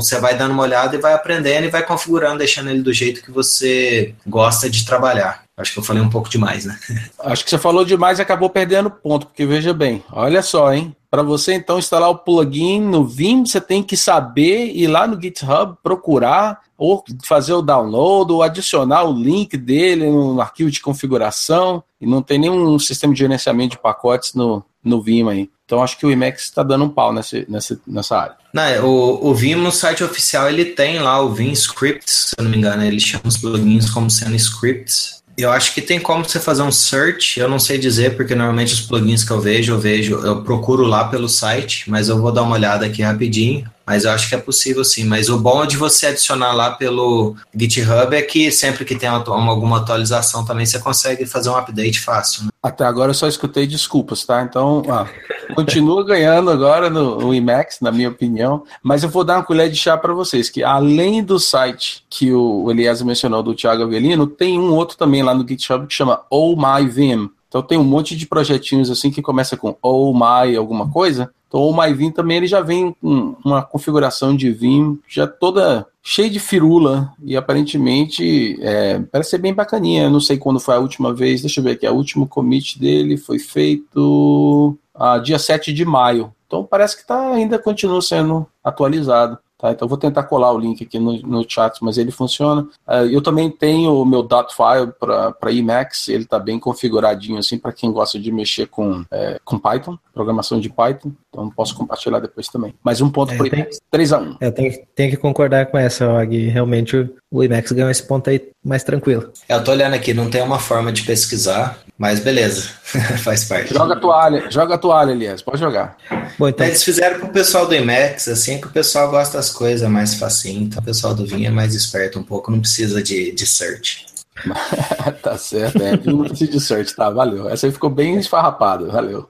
[0.00, 3.22] você vai dando uma olhada e vai aprendendo e vai configurando, deixando ele do jeito
[3.22, 5.47] que você gosta de trabalhar.
[5.58, 6.78] Acho que eu falei um pouco demais, né?
[7.18, 10.94] Acho que você falou demais e acabou perdendo ponto, porque veja bem, olha só, hein?
[11.10, 15.20] Para você então instalar o plugin no Vim, você tem que saber ir lá no
[15.20, 21.82] GitHub, procurar, ou fazer o download, ou adicionar o link dele no arquivo de configuração,
[22.00, 25.50] e não tem nenhum sistema de gerenciamento de pacotes no, no Vim aí.
[25.64, 28.36] Então acho que o Emacs está dando um pau nessa, nessa, nessa área.
[28.54, 32.34] Não, é, o, o Vim no site oficial ele tem lá o Vim Scripts, se
[32.38, 35.17] eu não me engano, ele chama os plugins como sendo scripts.
[35.38, 38.74] Eu acho que tem como você fazer um search, eu não sei dizer, porque normalmente
[38.74, 42.32] os plugins que eu vejo, eu vejo, eu procuro lá pelo site, mas eu vou
[42.32, 43.64] dar uma olhada aqui rapidinho.
[43.88, 45.04] Mas eu acho que é possível sim.
[45.04, 49.78] Mas o bom de você adicionar lá pelo GitHub é que sempre que tem alguma
[49.78, 52.44] atualização também você consegue fazer um update fácil.
[52.44, 52.50] Né?
[52.62, 54.42] Até agora eu só escutei desculpas, tá?
[54.42, 55.06] Então, ah,
[55.56, 58.62] continua ganhando agora no, no Emacs, na minha opinião.
[58.82, 62.30] Mas eu vou dar uma colher de chá para vocês, que além do site que
[62.30, 66.20] o Elias mencionou do Thiago Avelino, tem um outro também lá no GitHub que chama
[66.28, 67.30] Oh My Vim.
[67.48, 71.60] Então tem um monte de projetinhos assim que começa com Oh My alguma coisa então
[71.60, 76.38] o MyVim também ele já vem com uma configuração de Vim já toda cheia de
[76.38, 80.04] firula e aparentemente é, parece ser bem bacaninha.
[80.04, 82.78] Eu não sei quando foi a última vez, deixa eu ver aqui, o último commit
[82.78, 86.32] dele foi feito ah, dia 7 de maio.
[86.46, 89.38] Então parece que tá, ainda continua sendo atualizado.
[89.58, 92.62] Tá, então vou tentar colar o link aqui no, no chat, mas ele funciona.
[92.86, 97.72] Uh, eu também tenho o meu file para Emacs, ele está bem configuradinho assim para
[97.72, 101.10] quem gosta de mexer com, é, com Python, programação de Python.
[101.28, 102.72] Então posso compartilhar depois também.
[102.84, 105.76] Mais um ponto é, para Emacs, 3 a 1 Eu tenho, tenho que concordar com
[105.76, 106.48] essa, Og.
[106.48, 109.32] Realmente o, o Emacs ganhou esse ponto aí mais tranquilo.
[109.48, 112.68] É, eu tô olhando aqui, não tem uma forma de pesquisar, mas beleza,
[113.24, 113.74] faz parte.
[113.74, 115.96] Joga a toalha, joga a toalha, Elias, pode jogar.
[116.38, 116.64] Bom, então...
[116.64, 120.62] Eles fizeram pro pessoal do Emacs, assim, que o pessoal gosta das coisas mais facinho,
[120.62, 124.06] então o pessoal do Vinha é mais esperto um pouco, não precisa de, de search.
[125.22, 125.98] tá certo, é.
[126.04, 127.48] Não precisa de search, tá, valeu.
[127.48, 129.28] Essa aí ficou bem esfarrapada, valeu.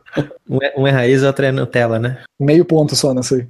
[0.48, 2.18] Um é, um é raiz, outro é Nutella, né?
[2.38, 3.46] Meio ponto só nessa aí.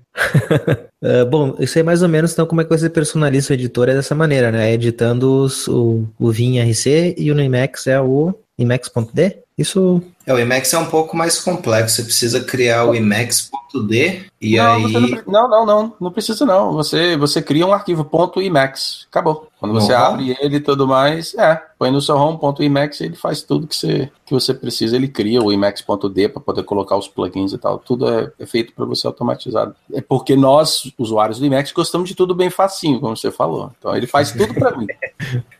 [1.02, 3.88] uh, bom, isso aí mais ou menos, então, como é que você personaliza o editor
[3.88, 4.72] é dessa maneira, né?
[4.72, 9.38] Editando os, o, o Vim RC e o Emacs é o Emacs.d?
[9.56, 10.02] Isso.
[10.28, 11.96] É, o Emacs é um pouco mais complexo.
[11.96, 15.22] Você precisa criar o Emacs.d e não, aí.
[15.26, 16.72] Não, não, não, não precisa não.
[16.74, 19.06] Você, você cria um arquivo .emacs.
[19.10, 19.48] Acabou.
[19.58, 19.98] Quando você uhum.
[19.98, 23.74] abre ele e tudo mais, é, põe no seu home.emacs e ele faz tudo que
[23.74, 24.94] você, que você precisa.
[24.94, 27.78] Ele cria o emacs.d para poder colocar os plugins e tal.
[27.80, 29.74] Tudo é, é feito para você automatizado.
[29.92, 33.72] É porque nós, usuários do Emacs, gostamos de tudo bem facinho, como você falou.
[33.78, 34.86] Então ele faz tudo para mim.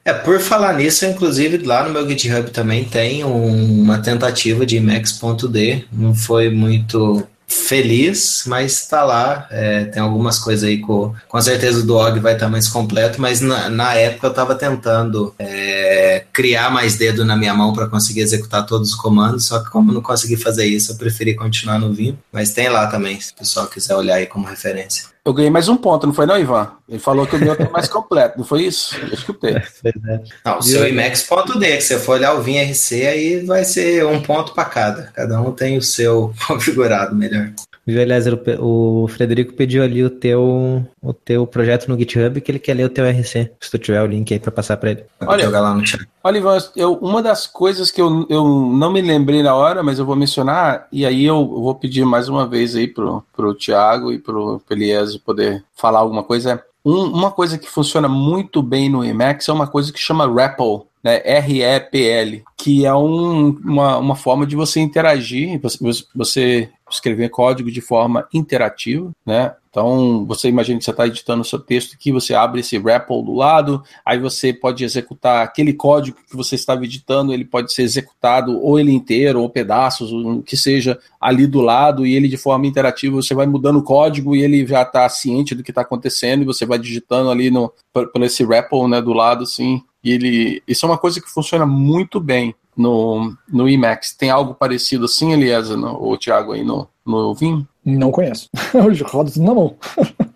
[0.04, 4.76] É, por falar nisso, inclusive lá no meu GitHub também tem um, uma tentativa de
[4.76, 5.84] Emacs.d.
[5.92, 9.48] Não foi muito feliz, mas está lá.
[9.50, 13.20] É, tem algumas coisas aí com, com certeza o dog vai estar tá mais completo,
[13.20, 17.88] mas na, na época eu estava tentando é, criar mais dedo na minha mão para
[17.88, 21.78] conseguir executar todos os comandos, só que como não consegui fazer isso, eu preferi continuar
[21.78, 25.06] no Vim, mas tem lá também, se o pessoal quiser olhar aí como referência.
[25.28, 26.70] Eu ganhei mais um ponto, não foi não, Ivan?
[26.88, 28.96] Ele falou que o meu tá mais completo, não foi isso?
[28.96, 29.56] Eu escutei.
[29.56, 34.06] É, não, o seu IMAX.D, que você for olhar o Vim RC, aí vai ser
[34.06, 35.02] um ponto para cada.
[35.14, 37.52] Cada um tem o seu configurado melhor.
[37.88, 42.52] Viu, Eliezer, o, o Frederico pediu ali o teu, o teu projeto no GitHub que
[42.52, 43.50] ele quer ler o teu RC.
[43.58, 45.04] Se tu tiver o link aí pra passar pra ele.
[45.26, 46.06] Olha, lá no chat.
[46.22, 49.98] Olha, Ivan, eu, uma das coisas que eu, eu não me lembrei na hora, mas
[49.98, 54.12] eu vou mencionar, e aí eu vou pedir mais uma vez aí pro, pro Thiago
[54.12, 56.62] e pro Eliezer poder falar alguma coisa.
[56.84, 60.84] Um, uma coisa que funciona muito bem no Emacs é uma coisa que chama REPL,
[61.02, 65.78] né, REPL, que é um, uma, uma forma de você interagir, você,
[66.14, 69.54] você escrever código de forma interativa, né?
[69.70, 73.22] Então, você imagina que você está editando o seu texto aqui, você abre esse REPL
[73.22, 77.82] do lado, aí você pode executar aquele código que você estava editando, ele pode ser
[77.82, 82.36] executado ou ele inteiro, ou pedaços, o que seja, ali do lado, e ele de
[82.36, 85.82] forma interativa, você vai mudando o código e ele já está ciente do que está
[85.82, 89.82] acontecendo, e você vai digitando ali no, por, por esse REPL né, do lado, assim,
[90.02, 94.14] e ele, isso é uma coisa que funciona muito bem no, no Emacs.
[94.16, 97.66] Tem algo parecido assim, Eliezer, no, ou Thiago aí no, no Vim?
[97.84, 98.48] Não conheço.
[98.72, 99.76] Eu rodo tudo na mão.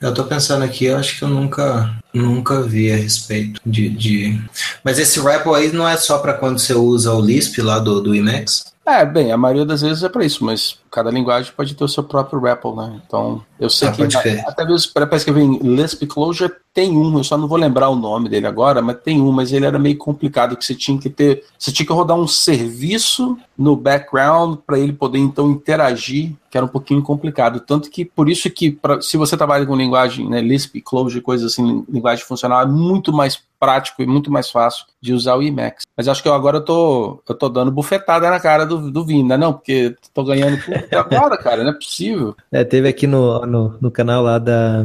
[0.00, 4.40] Eu tô pensando aqui, eu acho que eu nunca, nunca vi a respeito de, de...
[4.84, 8.00] Mas esse REPL aí não é só para quando você usa o Lisp lá do,
[8.00, 8.72] do Emacs?
[8.86, 11.88] É, bem, a maioria das vezes é para isso, mas cada linguagem pode ter o
[11.88, 13.00] seu próprio REPL, né?
[13.06, 14.02] Então, eu sei Ah, que
[14.46, 17.96] até mesmo para escrever em Lisp Closure tem um, eu só não vou lembrar o
[17.96, 21.10] nome dele agora, mas tem um, mas ele era meio complicado que você tinha que
[21.10, 26.56] ter, você tinha que rodar um serviço no background para ele poder então interagir, que
[26.56, 30.28] era um pouquinho complicado, tanto que por isso que pra, se você trabalha com linguagem,
[30.28, 34.86] né, Lisp, Closure, coisas assim, linguagem funcional, é muito mais prático e muito mais fácil
[35.00, 35.84] de usar o Emacs.
[35.96, 39.04] Mas acho que eu agora eu tô, eu tô dando bufetada na cara do, do
[39.04, 39.36] Vim, né?
[39.36, 42.34] Não, porque tô ganhando tudo agora, cara, não é possível.
[42.52, 44.84] É, teve aqui no, no, no canal lá da,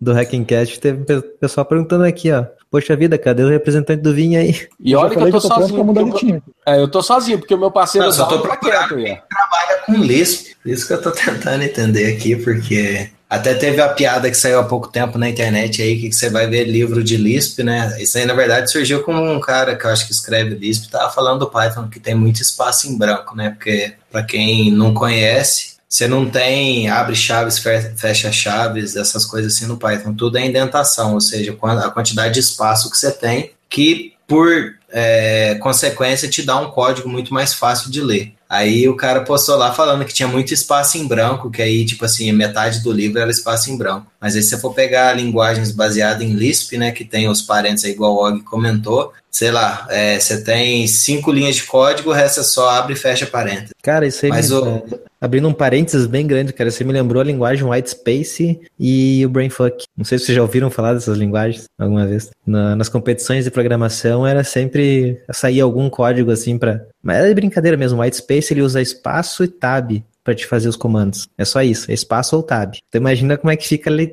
[0.00, 2.44] do Hackencast, teve pe- pessoal perguntando aqui, ó.
[2.70, 4.66] Poxa vida, cadê o representante do Vinha aí?
[4.80, 5.94] E olha que eu tô pra sozinho.
[5.94, 8.96] eu- É, eu tô sozinho, porque o meu parceiro Não, eu só tô tá procurando
[8.96, 10.56] quieto trabalha com Lisp.
[10.64, 14.64] Isso que eu tô tentando entender aqui, porque até teve a piada que saiu há
[14.64, 17.96] pouco tempo na internet aí, que você vai ver livro de Lisp, né?
[17.98, 21.10] Isso aí, na verdade, surgiu com um cara que eu acho que escreve Lisp, tava
[21.10, 23.48] falando do Python, que tem muito espaço em branco, né?
[23.48, 29.54] Porque, para quem não conhece, você não tem abre chaves, fe- fecha chaves, essas coisas
[29.54, 30.12] assim no Python.
[30.12, 35.54] Tudo é indentação, ou seja, a quantidade de espaço que você tem, que por é,
[35.56, 38.34] consequência te dá um código muito mais fácil de ler.
[38.52, 42.04] Aí o cara postou lá falando que tinha muito espaço em branco, que aí, tipo
[42.04, 44.12] assim, metade do livro era espaço em branco.
[44.20, 47.86] Mas aí se você for pegar linguagens baseadas em Lisp, né, que tem os parênteses
[47.86, 52.12] aí, igual o Og comentou, sei lá, é, você tem cinco linhas de código, o
[52.12, 53.70] resto é só abre e fecha parênteses.
[53.82, 54.82] Cara, isso aí Mas me, o- é,
[55.20, 59.30] abrindo um parênteses bem grande, cara, você me lembrou a linguagem White Space e o
[59.30, 59.84] Brainfuck.
[59.96, 62.30] Não sei se vocês já ouviram falar dessas linguagens alguma vez.
[62.46, 66.82] Na- nas competições de programação era sempre saía algum código assim pra.
[67.02, 68.00] Mas era de brincadeira mesmo.
[68.02, 71.26] White Space ele usa espaço e tab pra te fazer os comandos.
[71.36, 72.74] É só isso, é espaço ou tab.
[72.88, 74.12] Então imagina como é que fica a lei-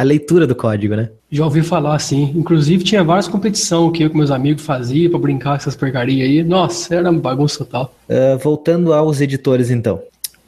[0.00, 1.10] a, leitura do código, né?
[1.30, 2.32] Já ouvi falar assim.
[2.34, 6.28] Inclusive, tinha várias competições que eu com meus amigos fazia pra brincar com essas porcarias
[6.28, 6.42] aí.
[6.42, 7.94] Nossa, era uma bagunça total.
[8.08, 10.00] Ah, voltando aos editores, então.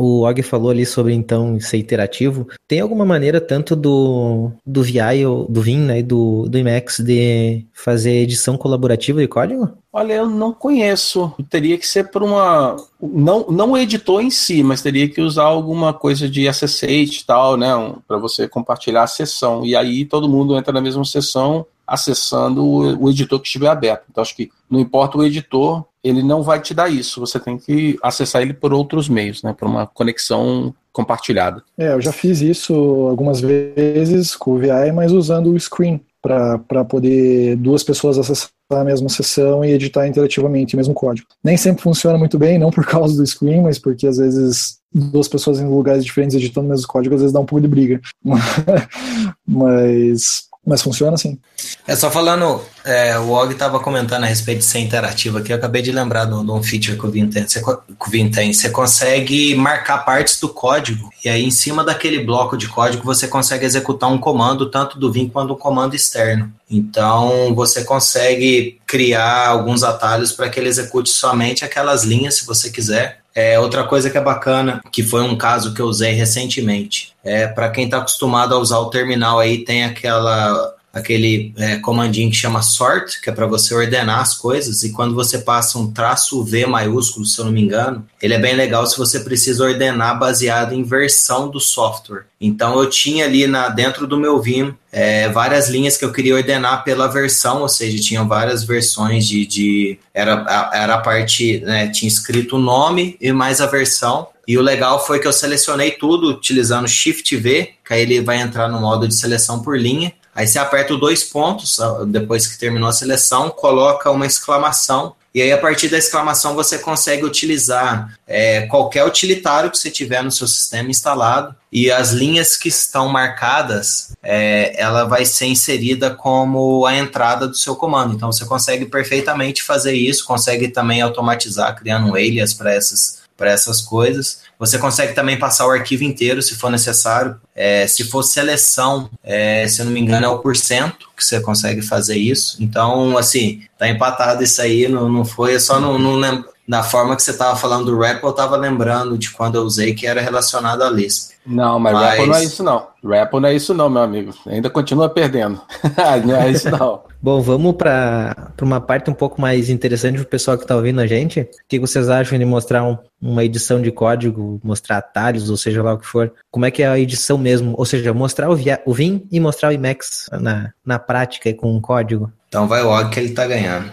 [0.03, 2.49] O Og falou ali sobre então ser interativo.
[2.67, 7.67] Tem alguma maneira tanto do do VI ou do Vim, né, do do Emacs de
[7.75, 9.69] fazer edição colaborativa de código?
[9.93, 11.31] Olha, eu não conheço.
[11.51, 12.77] Teria que ser por uma.
[12.99, 17.27] Não, não o editor em si, mas teria que usar alguma coisa de SSH e
[17.27, 17.69] tal, né?
[18.09, 19.67] Para você compartilhar a sessão.
[19.67, 24.05] E aí todo mundo entra na mesma sessão acessando o, o editor que estiver aberto.
[24.09, 27.19] Então acho que não importa o editor, ele não vai te dar isso.
[27.19, 29.53] Você tem que acessar ele por outros meios, né?
[29.53, 31.63] Por uma conexão compartilhada.
[31.77, 32.73] É, eu já fiz isso
[33.09, 38.85] algumas vezes com o VI, mas usando o Screen para poder duas pessoas acessar a
[38.85, 41.27] mesma sessão e editar interativamente o mesmo código.
[41.43, 45.29] Nem sempre funciona muito bem, não por causa do Screen, mas porque às vezes duas
[45.29, 48.01] pessoas em lugares diferentes editando o mesmo código, às vezes dá um pouco de briga.
[49.47, 51.39] mas, mas funciona assim.
[51.87, 55.57] É só falando, é, o Og estava comentando a respeito de ser interativo aqui, eu
[55.57, 57.49] acabei de lembrar de um feature que o Vim tem.
[57.49, 58.53] Você, o Vim tem.
[58.53, 63.27] Você consegue marcar partes do código, e aí em cima daquele bloco de código você
[63.27, 66.53] consegue executar um comando, tanto do Vim quanto um comando externo.
[66.71, 72.71] Então você consegue criar alguns atalhos para que ele execute somente aquelas linhas, se você
[72.71, 73.20] quiser.
[73.35, 77.47] É, outra coisa que é bacana, que foi um caso que eu usei recentemente, é
[77.47, 82.37] para quem está acostumado a usar o terminal aí, tem aquela aquele é, comandinho que
[82.37, 86.43] chama sort, que é para você ordenar as coisas, e quando você passa um traço
[86.45, 90.19] V maiúsculo, se eu não me engano, ele é bem legal se você precisa ordenar
[90.19, 92.25] baseado em versão do software.
[92.41, 96.35] Então eu tinha ali na, dentro do meu Vim é, várias linhas que eu queria
[96.35, 99.47] ordenar pela versão, ou seja, tinham várias versões de.
[99.47, 104.27] de era, era a parte, né, tinha escrito o nome e mais a versão.
[104.49, 108.41] E o legal foi que eu selecionei tudo utilizando Shift V, que aí ele vai
[108.41, 110.13] entrar no modo de seleção por linha.
[110.41, 115.53] Aí você aperta dois pontos, depois que terminou a seleção, coloca uma exclamação e aí,
[115.53, 120.49] a partir da exclamação, você consegue utilizar é, qualquer utilitário que você tiver no seu
[120.49, 121.55] sistema instalado.
[121.71, 127.57] E as linhas que estão marcadas, é, ela vai ser inserida como a entrada do
[127.57, 128.13] seu comando.
[128.13, 133.81] Então, você consegue perfeitamente fazer isso, consegue também automatizar, criando um alias para essas, essas
[133.81, 134.43] coisas.
[134.59, 137.41] Você consegue também passar o arquivo inteiro, se for necessário.
[137.55, 141.41] É, se for seleção, é, se eu não me engano, é o porcento que você
[141.41, 142.57] consegue fazer isso.
[142.61, 146.50] Então, assim, tá empatado isso aí, não, não foi, só não, não lembro.
[146.71, 149.93] Na forma que você estava falando do rap, eu estava lembrando de quando eu usei
[149.93, 151.33] que era relacionado a Lisp.
[151.45, 152.29] Não, mas, mas...
[152.29, 152.87] Não é isso não.
[153.05, 154.33] Rap não é isso não, meu amigo.
[154.47, 155.61] Ainda continua perdendo.
[156.25, 157.03] não é isso não.
[157.21, 161.01] Bom, vamos para uma parte um pouco mais interessante para o pessoal que está ouvindo
[161.01, 161.41] a gente.
[161.41, 165.83] O que vocês acham de mostrar um, uma edição de código, mostrar atalhos, ou seja
[165.83, 166.33] lá o que for?
[166.53, 167.75] Como é que é a edição mesmo?
[167.77, 171.55] Ou seja, mostrar o, via, o Vim e mostrar o Emacs na, na prática e
[171.55, 172.31] com o código.
[172.51, 173.91] Então vai logo que ele tá ganhando.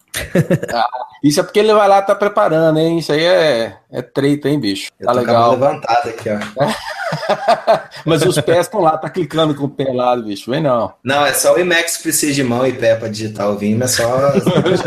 [0.74, 0.90] ah,
[1.28, 3.00] isso é porque ele vai lá tá preparando, hein?
[3.00, 4.92] Isso aí é, é treta, hein, bicho?
[5.02, 5.52] Tá legal.
[5.52, 6.38] levantado aqui, ó.
[8.06, 10.52] Mas os pés estão lá, tá clicando com o pé lá, bicho.
[10.52, 10.94] Vem não.
[11.04, 13.82] Não, é só o Emacs que precisa de mão e pé pra digitar o Vim,
[13.82, 14.34] é só.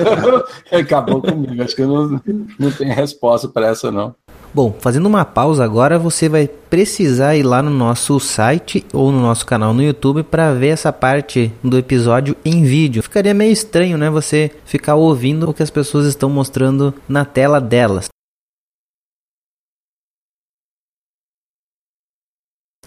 [0.73, 1.63] Acabou comigo.
[1.63, 2.23] Acho que eu não,
[2.59, 4.15] não tenho resposta para essa, não.
[4.53, 9.21] Bom, fazendo uma pausa agora, você vai precisar ir lá no nosso site ou no
[9.21, 13.01] nosso canal no YouTube para ver essa parte do episódio em vídeo.
[13.01, 17.61] Ficaria meio estranho, né, você ficar ouvindo o que as pessoas estão mostrando na tela
[17.61, 18.09] delas.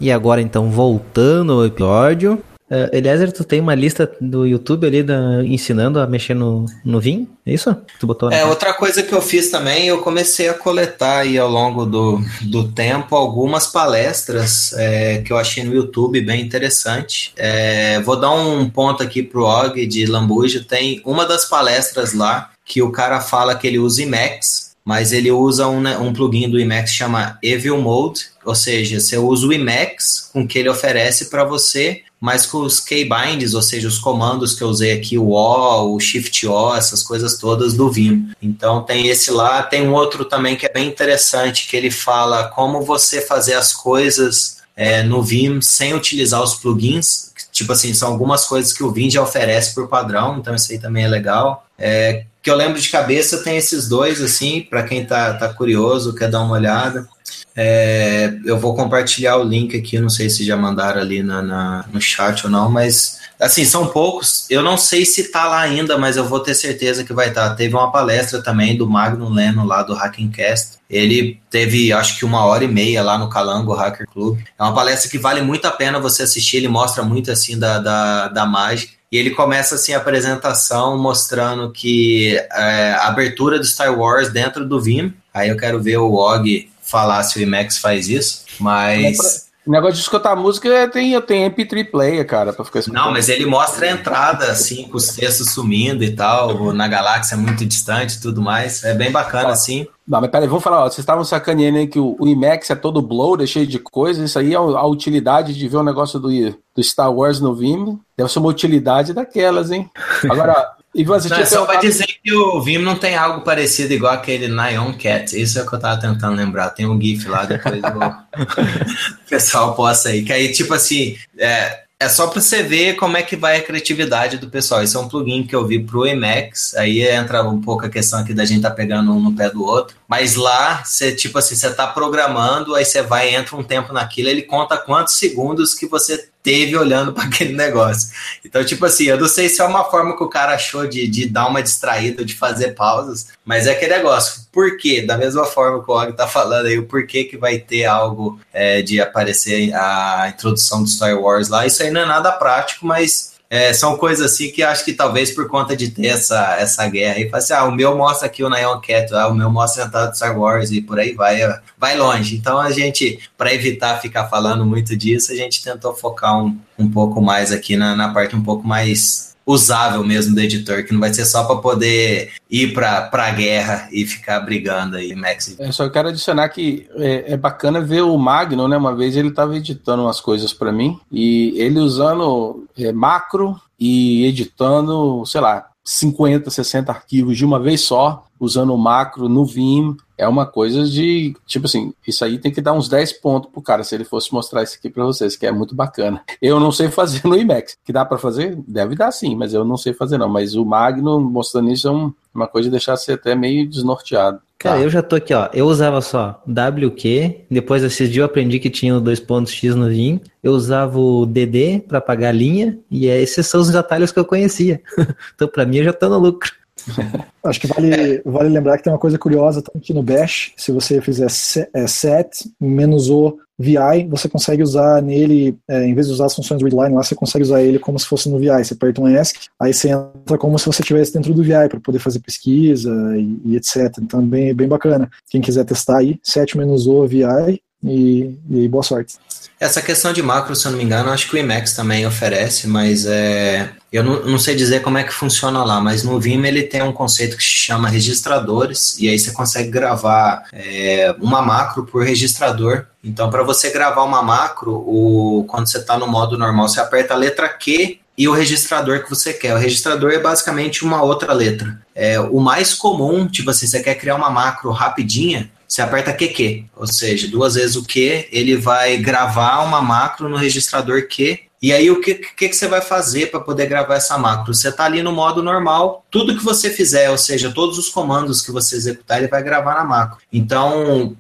[0.02, 2.44] E agora então voltando ao episódio,
[2.74, 7.00] Uh, Eliezer, tu tem uma lista do YouTube ali da, ensinando a mexer no, no
[7.00, 7.28] Vim?
[7.46, 7.76] É isso?
[8.00, 11.48] Tu botou É, outra coisa que eu fiz também, eu comecei a coletar aí ao
[11.48, 17.32] longo do, do tempo algumas palestras é, que eu achei no YouTube bem interessante.
[17.38, 20.66] É, vou dar um ponto aqui pro Og de Lambuja.
[20.68, 25.32] Tem uma das palestras lá que o cara fala que ele usa Emacs, mas ele
[25.32, 29.54] usa um, né, um plugin do Emacs chama Evil Mode, ou seja, você usa o
[29.54, 34.54] Emacs com que ele oferece para você mas com os keybinds, ou seja, os comandos
[34.54, 38.30] que eu usei aqui, o O, o Shift O, essas coisas todas do Vim.
[38.42, 42.46] Então tem esse lá, tem um outro também que é bem interessante, que ele fala
[42.46, 47.33] como você fazer as coisas é, no Vim sem utilizar os plugins.
[47.64, 50.78] Tipo assim, são algumas coisas que o Vim já oferece por padrão, então isso aí
[50.78, 51.66] também é legal.
[51.78, 56.14] É, que eu lembro de cabeça tem esses dois, assim, para quem tá, tá curioso,
[56.14, 57.08] quer dar uma olhada.
[57.56, 61.86] É, eu vou compartilhar o link aqui, não sei se já mandaram ali na, na,
[61.92, 64.46] no chat ou não, mas assim, são poucos.
[64.50, 67.50] Eu não sei se tá lá ainda, mas eu vou ter certeza que vai estar.
[67.50, 67.56] Tá.
[67.56, 70.78] Teve uma palestra também do Magno Leno lá do Hackencast.
[70.90, 74.40] Ele teve, acho que uma hora e meia lá no Calango Hacker Club.
[74.58, 76.58] É uma palestra que vale muito a pena você assistir.
[76.58, 78.94] Ele mostra muito assim da, da, da mágica.
[79.12, 84.66] E ele começa assim a apresentação mostrando que é, a abertura do Star Wars dentro
[84.66, 85.14] do Vim.
[85.34, 89.52] Aí eu quero ver o Og falar se o IMAX faz isso, mas.
[89.66, 93.02] O negócio de escutar música é, tem, eu tenho MP3 player, cara, pra ficar escutando.
[93.02, 97.38] Não, mas ele mostra a entrada, assim, com os textos sumindo e tal, na galáxia
[97.38, 98.84] muito distante e tudo mais.
[98.84, 99.88] É bem bacana, ó, assim.
[100.06, 102.76] Não, mas peraí, vamos falar, ó, vocês estavam sacaneando aí que o, o IMAX é
[102.76, 106.30] todo bloated, cheio de coisas, isso aí é a utilidade de ver o negócio do,
[106.30, 109.90] do Star Wars no Vim, deve ser uma utilidade daquelas, hein?
[110.30, 113.94] Agora, e você não, é só para dizer que o Vim não tem algo parecido
[113.94, 115.40] igual aquele Nyan Cat.
[115.40, 116.70] Isso é o que eu tava tentando lembrar.
[116.70, 117.82] Tem um GIF lá, depois
[119.26, 120.24] o pessoal possa aí.
[120.24, 123.64] Que aí, tipo assim, é, é só para você ver como é que vai a
[123.64, 124.84] criatividade do pessoal.
[124.84, 126.76] Isso é um plugin que eu vi pro Emacs.
[126.76, 129.64] Aí entra um pouco a questão aqui da gente tá pegando um no pé do
[129.64, 129.96] outro.
[130.08, 134.30] Mas lá, você, tipo assim, você tá programando, aí você vai, entra um tempo naquilo,
[134.30, 138.10] ele conta quantos segundos que você teve olhando para aquele negócio.
[138.44, 141.08] Então, tipo assim, eu não sei se é uma forma que o cara achou de,
[141.08, 144.44] de dar uma distraída, de fazer pausas, mas é aquele negócio.
[144.52, 145.02] Por quê?
[145.02, 148.40] Da mesma forma que o Og tá falando aí, o porquê que vai ter algo
[148.52, 152.86] é, de aparecer a introdução do Star Wars lá, isso aí não é nada prático,
[152.86, 156.88] mas é, são coisas assim que acho que talvez por conta de ter essa, essa
[156.88, 159.88] guerra e assim, ah, o meu mostra aqui o Neon Cat, ah, o meu mostra
[159.94, 161.40] a Star Wars e por aí vai,
[161.78, 162.36] vai longe.
[162.36, 166.90] Então a gente, para evitar ficar falando muito disso, a gente tentou focar um, um
[166.90, 171.00] pouco mais aqui na, na parte um pouco mais usável mesmo do editor, que não
[171.00, 175.56] vai ser só para poder ir para a guerra e ficar brigando aí, Max.
[175.60, 178.78] Eu só quero adicionar que é, é bacana ver o Magno, né?
[178.78, 184.26] Uma vez ele estava editando umas coisas para mim e ele usando é, macro e
[184.26, 189.98] editando, sei lá, 50, 60 arquivos de uma vez só, usando o macro no Vim,
[190.18, 193.62] é uma coisa de, tipo assim, isso aí tem que dar uns 10 pontos pro
[193.62, 196.22] cara se ele fosse mostrar isso aqui para vocês, que é muito bacana.
[196.42, 198.58] Eu não sei fazer no IMAX, que dá para fazer?
[198.68, 201.92] Deve dar sim, mas eu não sei fazer não, mas o Magno mostrando isso é
[201.92, 204.40] um, uma coisa de deixar você até meio desnorteado.
[204.64, 204.82] Cara, tá.
[204.82, 205.50] eu já tô aqui, ó.
[205.54, 209.76] Eu usava só WQ, depois esses dias eu aprendi que tinha o dois pontos X
[209.76, 210.22] no Vim.
[210.42, 214.26] Eu usava o DD para pagar a linha, e esses são os atalhos que eu
[214.26, 214.82] conhecia.
[215.36, 216.54] então, para mim, eu já tô no lucro.
[217.44, 220.54] Acho que vale, vale lembrar que tem uma coisa curiosa aqui no Bash.
[220.58, 221.28] Se você fizer
[221.74, 226.36] é, set menos o VI, você consegue usar nele, é, em vez de usar as
[226.36, 228.64] funções readline lá, você consegue usar ele como se fosse no VI.
[228.64, 231.80] Você aperta um ESC, aí você entra como se você estivesse dentro do VI para
[231.80, 233.98] poder fazer pesquisa e, e, etc.
[234.02, 235.10] Então, bem, bem bacana.
[235.30, 239.16] Quem quiser testar aí, set menos o VI e, e boa sorte.
[239.60, 242.68] Essa questão de macro, se eu não me engano, acho que o Emacs também oferece,
[242.68, 246.44] mas é, eu não, não, sei dizer como é que funciona lá, mas no Vim
[246.46, 251.42] ele tem um conceito que se chama registradores, e aí você consegue gravar é, uma
[251.42, 252.88] macro por registrador.
[253.04, 257.14] Então, para você gravar uma macro, o, quando você está no modo normal, você aperta
[257.14, 259.54] a letra Q e o registrador que você quer.
[259.54, 261.82] O registrador é basicamente uma outra letra.
[261.94, 266.66] É, o mais comum, tipo assim, você quer criar uma macro rapidinha, você aperta QQ,
[266.76, 271.40] ou seja, duas vezes o Q, ele vai gravar uma macro no registrador Q.
[271.64, 274.54] E aí, o que, que, que você vai fazer para poder gravar essa macro?
[274.54, 278.42] Você está ali no modo normal, tudo que você fizer, ou seja, todos os comandos
[278.42, 280.18] que você executar, ele vai gravar na macro.
[280.32, 281.16] Então,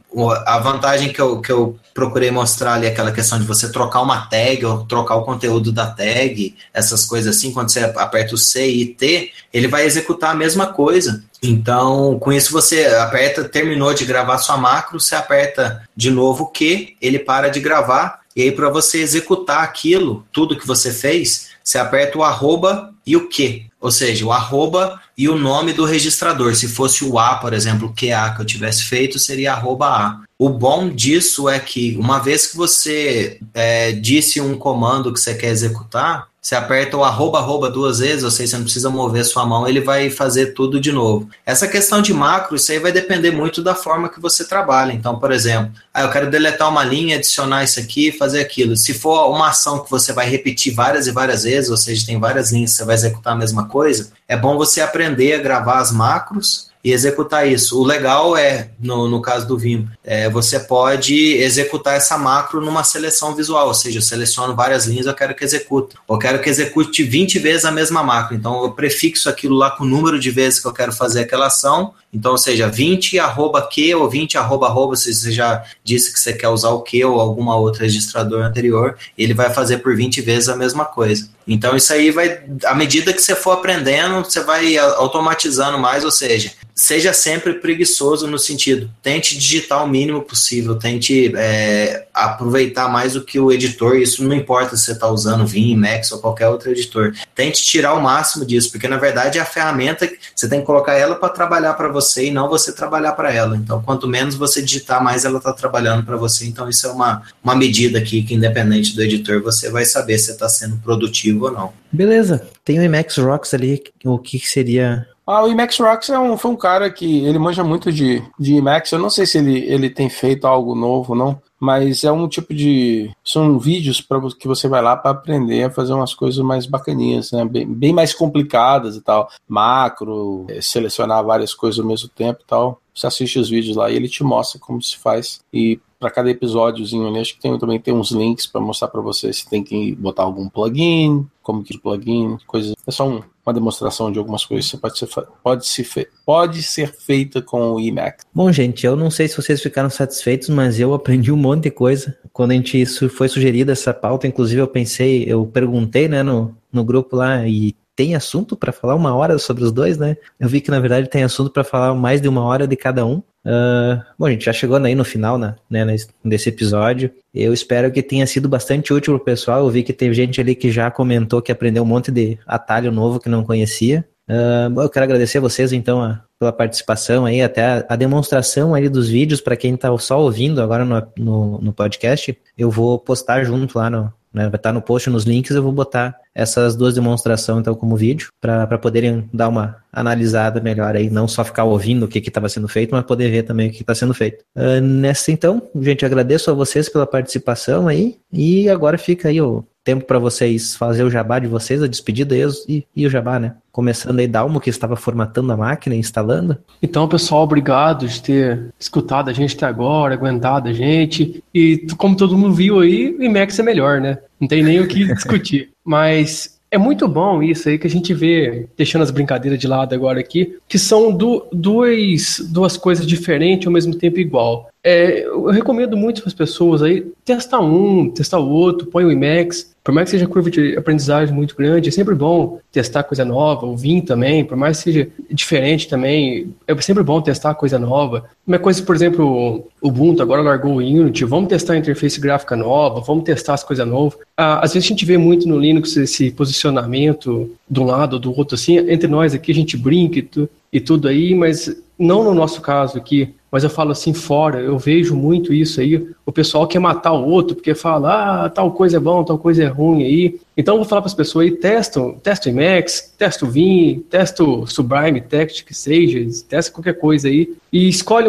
[0.45, 4.01] a vantagem que eu, que eu procurei mostrar ali é aquela questão de você trocar
[4.01, 8.37] uma tag ou trocar o conteúdo da tag, essas coisas assim, quando você aperta o
[8.37, 11.23] C e T, ele vai executar a mesma coisa.
[11.41, 16.47] Então, com isso você aperta, terminou de gravar sua macro, você aperta de novo o
[16.47, 21.49] Q, ele para de gravar, e aí para você executar aquilo, tudo que você fez,
[21.63, 25.85] você aperta o arroba e o Q, ou seja, o arroba e o nome do
[25.85, 26.55] registrador.
[26.55, 30.21] Se fosse o A, por exemplo, o QA que eu tivesse feito, seria arroba A.
[30.37, 35.35] O bom disso é que, uma vez que você é, disse um comando que você
[35.35, 39.23] quer executar, você aperta o arroba, arroba duas vezes, ou seja, você não precisa mover
[39.23, 41.29] sua mão, ele vai fazer tudo de novo.
[41.45, 44.91] Essa questão de macro, isso aí vai depender muito da forma que você trabalha.
[44.91, 48.75] Então, por exemplo, ah, eu quero deletar uma linha, adicionar isso aqui, fazer aquilo.
[48.75, 52.19] Se for uma ação que você vai repetir várias e várias vezes, ou seja, tem
[52.19, 55.93] várias linhas você vai executar a mesma coisa, é bom você aprender a gravar as
[55.93, 57.79] macros e executar isso.
[57.79, 62.83] O legal é, no, no caso do Vim, é, você pode executar essa macro numa
[62.83, 65.95] seleção visual, ou seja, eu seleciono várias linhas, eu quero que execute.
[66.09, 68.35] Eu quero que execute 20 vezes a mesma macro.
[68.35, 71.47] Então, eu prefixo aquilo lá com o número de vezes que eu quero fazer aquela
[71.47, 71.93] ação.
[72.13, 76.19] Então, ou seja, 20 arroba que ou 20 arroba arroba, se você já disse que
[76.19, 80.21] você quer usar o que ou alguma outra registrador anterior, ele vai fazer por 20
[80.21, 81.27] vezes a mesma coisa.
[81.47, 86.11] Então, isso aí vai, à medida que você for aprendendo, você vai automatizando mais, ou
[86.11, 93.13] seja, seja sempre preguiçoso no sentido, tente digitar o mínimo possível, tente é, aproveitar mais
[93.13, 96.47] do que o editor, isso não importa se você está usando Vim, Max ou qualquer
[96.47, 100.61] outro editor, tente tirar o máximo disso, porque na verdade é a ferramenta você tem
[100.61, 104.07] que colocar ela para trabalhar para você e não você trabalhar para ela, então quanto
[104.07, 107.99] menos você digitar, mais ela está trabalhando para você, então isso é uma, uma medida
[107.99, 111.73] aqui que independente do editor, você vai saber se está sendo produtivo ou não.
[111.91, 116.37] Beleza, tem o Emacs Rocks ali, o que seria ah, o Emacs Rocks é um,
[116.37, 118.91] foi um cara que ele manja muito de, de Emacs.
[118.91, 121.41] Eu não sei se ele, ele tem feito algo novo, não.
[121.57, 123.09] Mas é um tipo de.
[123.23, 127.31] São vídeos para que você vai lá para aprender a fazer umas coisas mais bacaninhas,
[127.31, 127.45] né?
[127.45, 129.29] Bem, bem mais complicadas e tal.
[129.47, 132.81] Macro, é, selecionar várias coisas ao mesmo tempo e tal.
[132.93, 135.39] Você assiste os vídeos lá e ele te mostra como se faz.
[135.53, 138.99] E para cada episódiozinho ali, acho que tem, também tem uns links para mostrar para
[138.99, 142.75] você se tem que botar algum plugin, como que plugin, coisas.
[142.85, 145.07] É só um, uma demonstração de algumas coisas que pode ser,
[145.43, 148.25] pode, se pode ser feita com o Emacs.
[148.33, 151.71] Bom, gente, eu não sei se vocês ficaram satisfeitos, mas eu aprendi um monte de
[151.71, 152.17] coisa.
[152.31, 156.55] Quando a gente isso foi sugerido essa pauta, inclusive eu pensei, eu perguntei, né, no,
[156.71, 160.17] no grupo lá e tem assunto para falar uma hora sobre os dois, né?
[160.39, 163.05] Eu vi que na verdade tem assunto para falar mais de uma hora de cada
[163.05, 163.21] um.
[163.45, 165.85] Uh, bom, a gente já chegou aí no final né, né,
[166.23, 167.11] desse episódio.
[167.33, 169.59] Eu espero que tenha sido bastante útil pro pessoal.
[169.59, 172.91] Eu vi que teve gente ali que já comentou que aprendeu um monte de atalho
[172.91, 174.05] novo que não conhecia.
[174.29, 178.73] Uh, eu quero agradecer a vocês, então, a, pela participação aí, até a, a demonstração
[178.73, 182.37] aí dos vídeos para quem está só ouvindo agora no, no, no, podcast.
[182.57, 185.71] Eu vou postar junto lá no, né, vai estar no post nos links, eu vou
[185.71, 191.27] botar essas duas demonstrações então como vídeo para poderem dar uma analisada melhor aí, não
[191.27, 193.93] só ficar ouvindo o que estava sendo feito, mas poder ver também o que está
[193.93, 194.43] sendo feito.
[194.55, 199.63] Uh, nessa então, gente, agradeço a vocês pela participação aí e agora fica aí o
[199.83, 202.35] tempo para vocês fazer o jabá de vocês, a despedida
[202.67, 203.55] e, e o jabá, né?
[203.71, 206.57] Começando aí Dalmo, que estava formatando a máquina e instalando.
[206.81, 211.43] Então, pessoal, obrigado de ter escutado a gente até agora, aguentado a gente.
[211.53, 214.19] E como todo mundo viu aí, o IMAX é melhor, né?
[214.39, 215.71] Não tem nem o que discutir.
[215.83, 219.93] Mas é muito bom isso aí que a gente vê, deixando as brincadeiras de lado
[219.93, 224.69] agora aqui, que são do, dois, duas coisas diferentes ao mesmo tempo igual.
[224.83, 229.11] É, eu recomendo muito para as pessoas aí testar um, testar o outro, põe o
[229.11, 233.23] IMAX, por mais que seja curva de aprendizagem muito grande, é sempre bom testar coisa
[233.23, 237.77] nova, o Vim também, por mais que seja diferente também, é sempre bom testar coisa
[237.77, 238.25] nova.
[238.47, 242.55] Uma coisa, por exemplo, o Ubuntu agora largou o Unity, vamos testar a interface gráfica
[242.55, 244.17] nova, vamos testar as coisas novas.
[244.37, 248.19] Ah, às vezes a gente vê muito no Linux esse posicionamento de um lado ou
[248.19, 250.29] do outro, assim, entre nós aqui a gente brinca e,
[250.71, 254.79] e tudo aí, mas não no nosso caso aqui mas eu falo assim fora, eu
[254.79, 256.07] vejo muito isso aí.
[256.25, 259.63] O pessoal quer matar o outro porque fala, ah, tal coisa é bom, tal coisa
[259.63, 260.39] é ruim aí.
[260.55, 264.03] Então eu vou falar para as pessoas aí, testam, testa o Emacs, testa o Vim,
[264.09, 268.27] testa Sublime Text que seja, testa qualquer coisa aí e escolhe,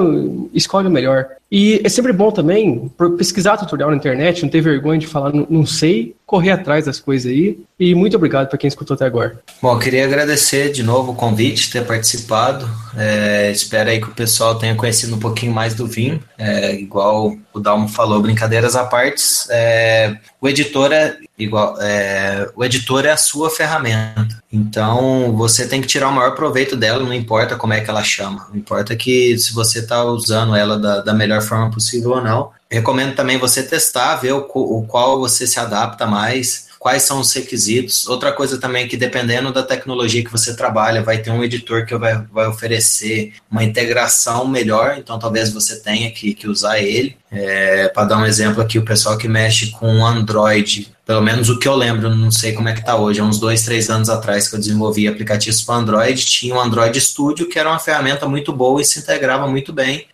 [0.55, 1.27] escolhe o melhor.
[1.51, 5.65] E é sempre bom também pesquisar tutorial na internet, não ter vergonha de falar não
[5.65, 7.59] sei, correr atrás das coisas aí.
[7.79, 9.39] E muito obrigado para quem escutou até agora.
[9.63, 12.69] Bom, queria agradecer de novo o convite, ter participado.
[12.97, 16.21] É, espero aí que o pessoal tenha conhecido um pouquinho mais do Vim.
[16.37, 19.23] É, igual o Dalmo falou, brincadeiras à parte.
[19.49, 24.43] É, o editor é igual, é, o editor é a sua ferramenta.
[24.53, 28.03] Então você tem que tirar o maior proveito dela, não importa como é que ela
[28.03, 28.49] chama.
[28.51, 32.51] Não importa que se você está usando ela da, da melhor forma possível ou não.
[32.69, 37.33] Recomendo também você testar, ver o, o qual você se adapta mais quais são os
[37.33, 38.07] requisitos.
[38.07, 41.97] Outra coisa também que dependendo da tecnologia que você trabalha, vai ter um editor que
[41.97, 47.17] vai, vai oferecer uma integração melhor, então talvez você tenha que, que usar ele.
[47.33, 51.59] É, Para dar um exemplo aqui, o pessoal que mexe com Android, pelo menos o
[51.59, 54.11] que eu lembro, não sei como é que está hoje, há uns dois, três anos
[54.11, 58.29] atrás que eu desenvolvi aplicativos para Android, tinha o Android Studio, que era uma ferramenta
[58.29, 60.07] muito boa e se integrava muito bem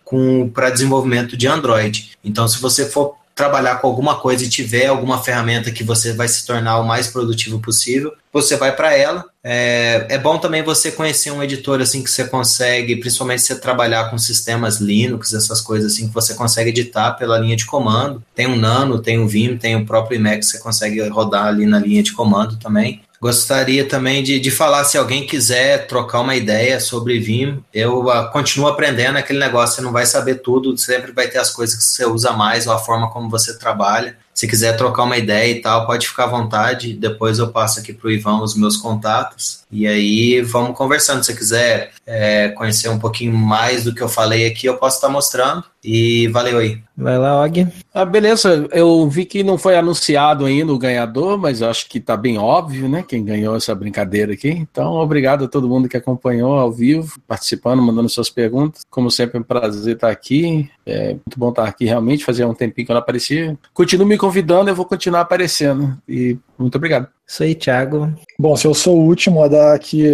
[0.53, 2.11] para desenvolvimento de Android.
[2.23, 6.27] Então, se você for trabalhar com alguma coisa e tiver alguma ferramenta que você vai
[6.27, 9.25] se tornar o mais produtivo possível, você vai para ela.
[9.43, 14.11] É, é bom também você conhecer um editor assim que você consegue, principalmente se trabalhar
[14.11, 18.23] com sistemas Linux, essas coisas assim que você consegue editar pela linha de comando.
[18.35, 21.65] Tem o Nano, tem o Vim, tem o próprio Emacs que você consegue rodar ali
[21.65, 23.01] na linha de comando também.
[23.21, 28.31] Gostaria também de, de falar, se alguém quiser trocar uma ideia sobre Vim, eu uh,
[28.31, 31.83] continuo aprendendo aquele negócio, você não vai saber tudo, sempre vai ter as coisas que
[31.83, 34.17] você usa mais ou a forma como você trabalha.
[34.33, 36.93] Se quiser trocar uma ideia e tal, pode ficar à vontade.
[36.93, 39.61] Depois eu passo aqui para o Ivan os meus contatos.
[39.71, 41.23] E aí vamos conversando.
[41.23, 44.97] Se você quiser é, conhecer um pouquinho mais do que eu falei aqui, eu posso
[44.97, 45.63] estar mostrando.
[45.83, 46.79] E valeu aí.
[46.95, 47.67] Vai lá, Og.
[47.91, 52.15] Ah, beleza, eu vi que não foi anunciado ainda o ganhador, mas acho que está
[52.15, 53.03] bem óbvio, né?
[53.07, 54.49] Quem ganhou essa brincadeira aqui.
[54.49, 58.81] Então, obrigado a todo mundo que acompanhou ao vivo, participando, mandando suas perguntas.
[58.91, 60.69] Como sempre, é um prazer estar aqui.
[60.85, 62.23] É muito bom estar aqui realmente.
[62.23, 63.57] Fazia um tempinho que eu não aparecia.
[63.73, 65.97] Continue me convidando, eu vou continuar aparecendo.
[66.07, 67.07] E muito obrigado.
[67.27, 68.13] Isso aí, Thiago.
[68.37, 70.05] Bom, se eu sou o último a dar aqui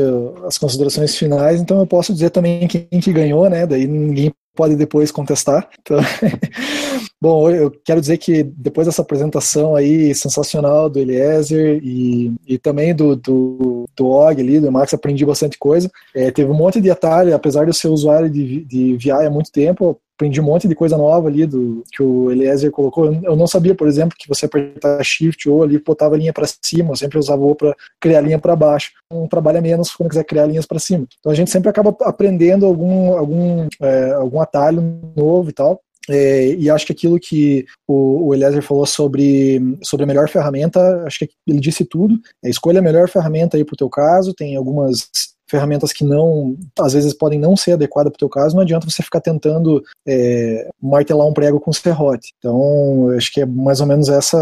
[0.47, 3.67] as considerações finais, então eu posso dizer também quem que ganhou, né?
[3.67, 5.67] Daí ninguém pode depois contestar.
[5.81, 5.97] Então,
[7.21, 12.95] bom, eu quero dizer que depois dessa apresentação aí sensacional do Eliezer e, e também
[12.95, 15.91] do, do, do Og ali, do Max, aprendi bastante coisa.
[16.15, 19.29] É, teve um monte de atalho, apesar de eu ser usuário de, de VI há
[19.29, 23.13] muito tempo, aprendi um monte de coisa nova ali do que o Eliezer colocou.
[23.23, 26.47] Eu não sabia, por exemplo, que você apertar Shift ou ali botava a linha para
[26.47, 26.91] cima.
[26.91, 28.91] Eu sempre usava o para criar linha para baixo.
[29.11, 31.07] Um trabalha menos quando quiser criar linhas para cima.
[31.19, 34.81] Então a gente sempre acaba aprendendo algum algum é, algum atalho
[35.15, 35.79] novo e tal.
[36.09, 41.03] É, e acho que aquilo que o, o Eliezer falou sobre, sobre a melhor ferramenta,
[41.05, 42.17] acho que ele disse tudo.
[42.43, 45.09] É, escolha a melhor ferramenta aí para o teu caso, tem algumas
[45.47, 48.89] ferramentas que não, às vezes podem não ser adequadas para o teu caso, não adianta
[48.89, 52.33] você ficar tentando é, martelar um prego com serrote.
[52.37, 54.37] Então, acho que é mais ou menos essa,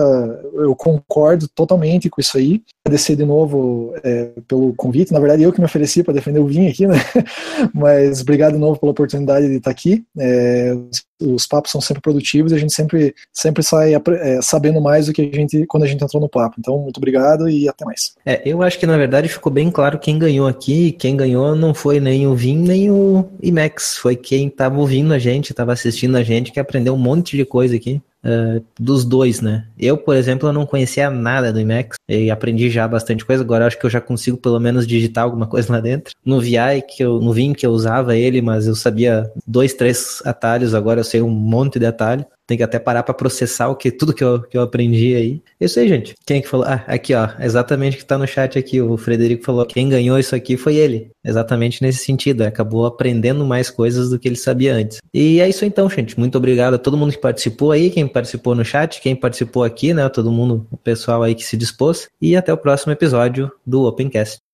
[0.53, 2.61] eu concordo totalmente com isso aí.
[2.85, 6.47] Agradecer de novo é, pelo convite, na verdade eu que me ofereci para defender o
[6.47, 6.97] vinho aqui, né?
[7.73, 10.05] Mas obrigado de novo pela oportunidade de estar aqui.
[10.17, 10.75] É,
[11.21, 15.13] os papos são sempre produtivos e a gente sempre, sempre sai é, sabendo mais do
[15.13, 16.55] que a gente quando a gente entrou no papo.
[16.59, 18.15] Então, muito obrigado e até mais.
[18.25, 20.91] É, eu acho que na verdade ficou bem claro quem ganhou aqui.
[20.97, 25.19] Quem ganhou não foi nem o Vim nem o IMAX, foi quem estava ouvindo a
[25.19, 28.01] gente, estava assistindo a gente, que aprendeu um monte de coisa aqui.
[28.25, 29.67] Uh, dos dois, né?
[29.77, 33.43] Eu, por exemplo, eu não conhecia nada do IMAX e aprendi já bastante coisa.
[33.43, 36.11] Agora acho que eu já consigo pelo menos digitar alguma coisa lá dentro.
[36.25, 40.23] No VI que eu, no Vim que eu usava ele, mas eu sabia dois, três
[40.25, 40.73] atalhos.
[40.73, 42.25] Agora eu sei um monte de atalho.
[42.47, 45.41] Tem que até parar para processar o que tudo que eu, que eu aprendi aí.
[45.59, 46.13] Isso aí, gente.
[46.25, 46.65] Quem é que falou?
[46.67, 47.29] Ah, aqui, ó.
[47.39, 48.81] Exatamente o que tá no chat aqui.
[48.81, 51.09] O Frederico falou: quem ganhou isso aqui foi ele.
[51.23, 52.43] Exatamente nesse sentido.
[52.43, 54.99] Acabou aprendendo mais coisas do que ele sabia antes.
[55.13, 56.17] E é isso então, gente.
[56.19, 59.93] Muito obrigado a todo mundo que participou aí, quem participou no chat, quem participou aqui,
[59.93, 60.07] né?
[60.09, 62.07] Todo mundo, o pessoal aí que se dispôs.
[62.21, 64.39] E até o próximo episódio do Opencast.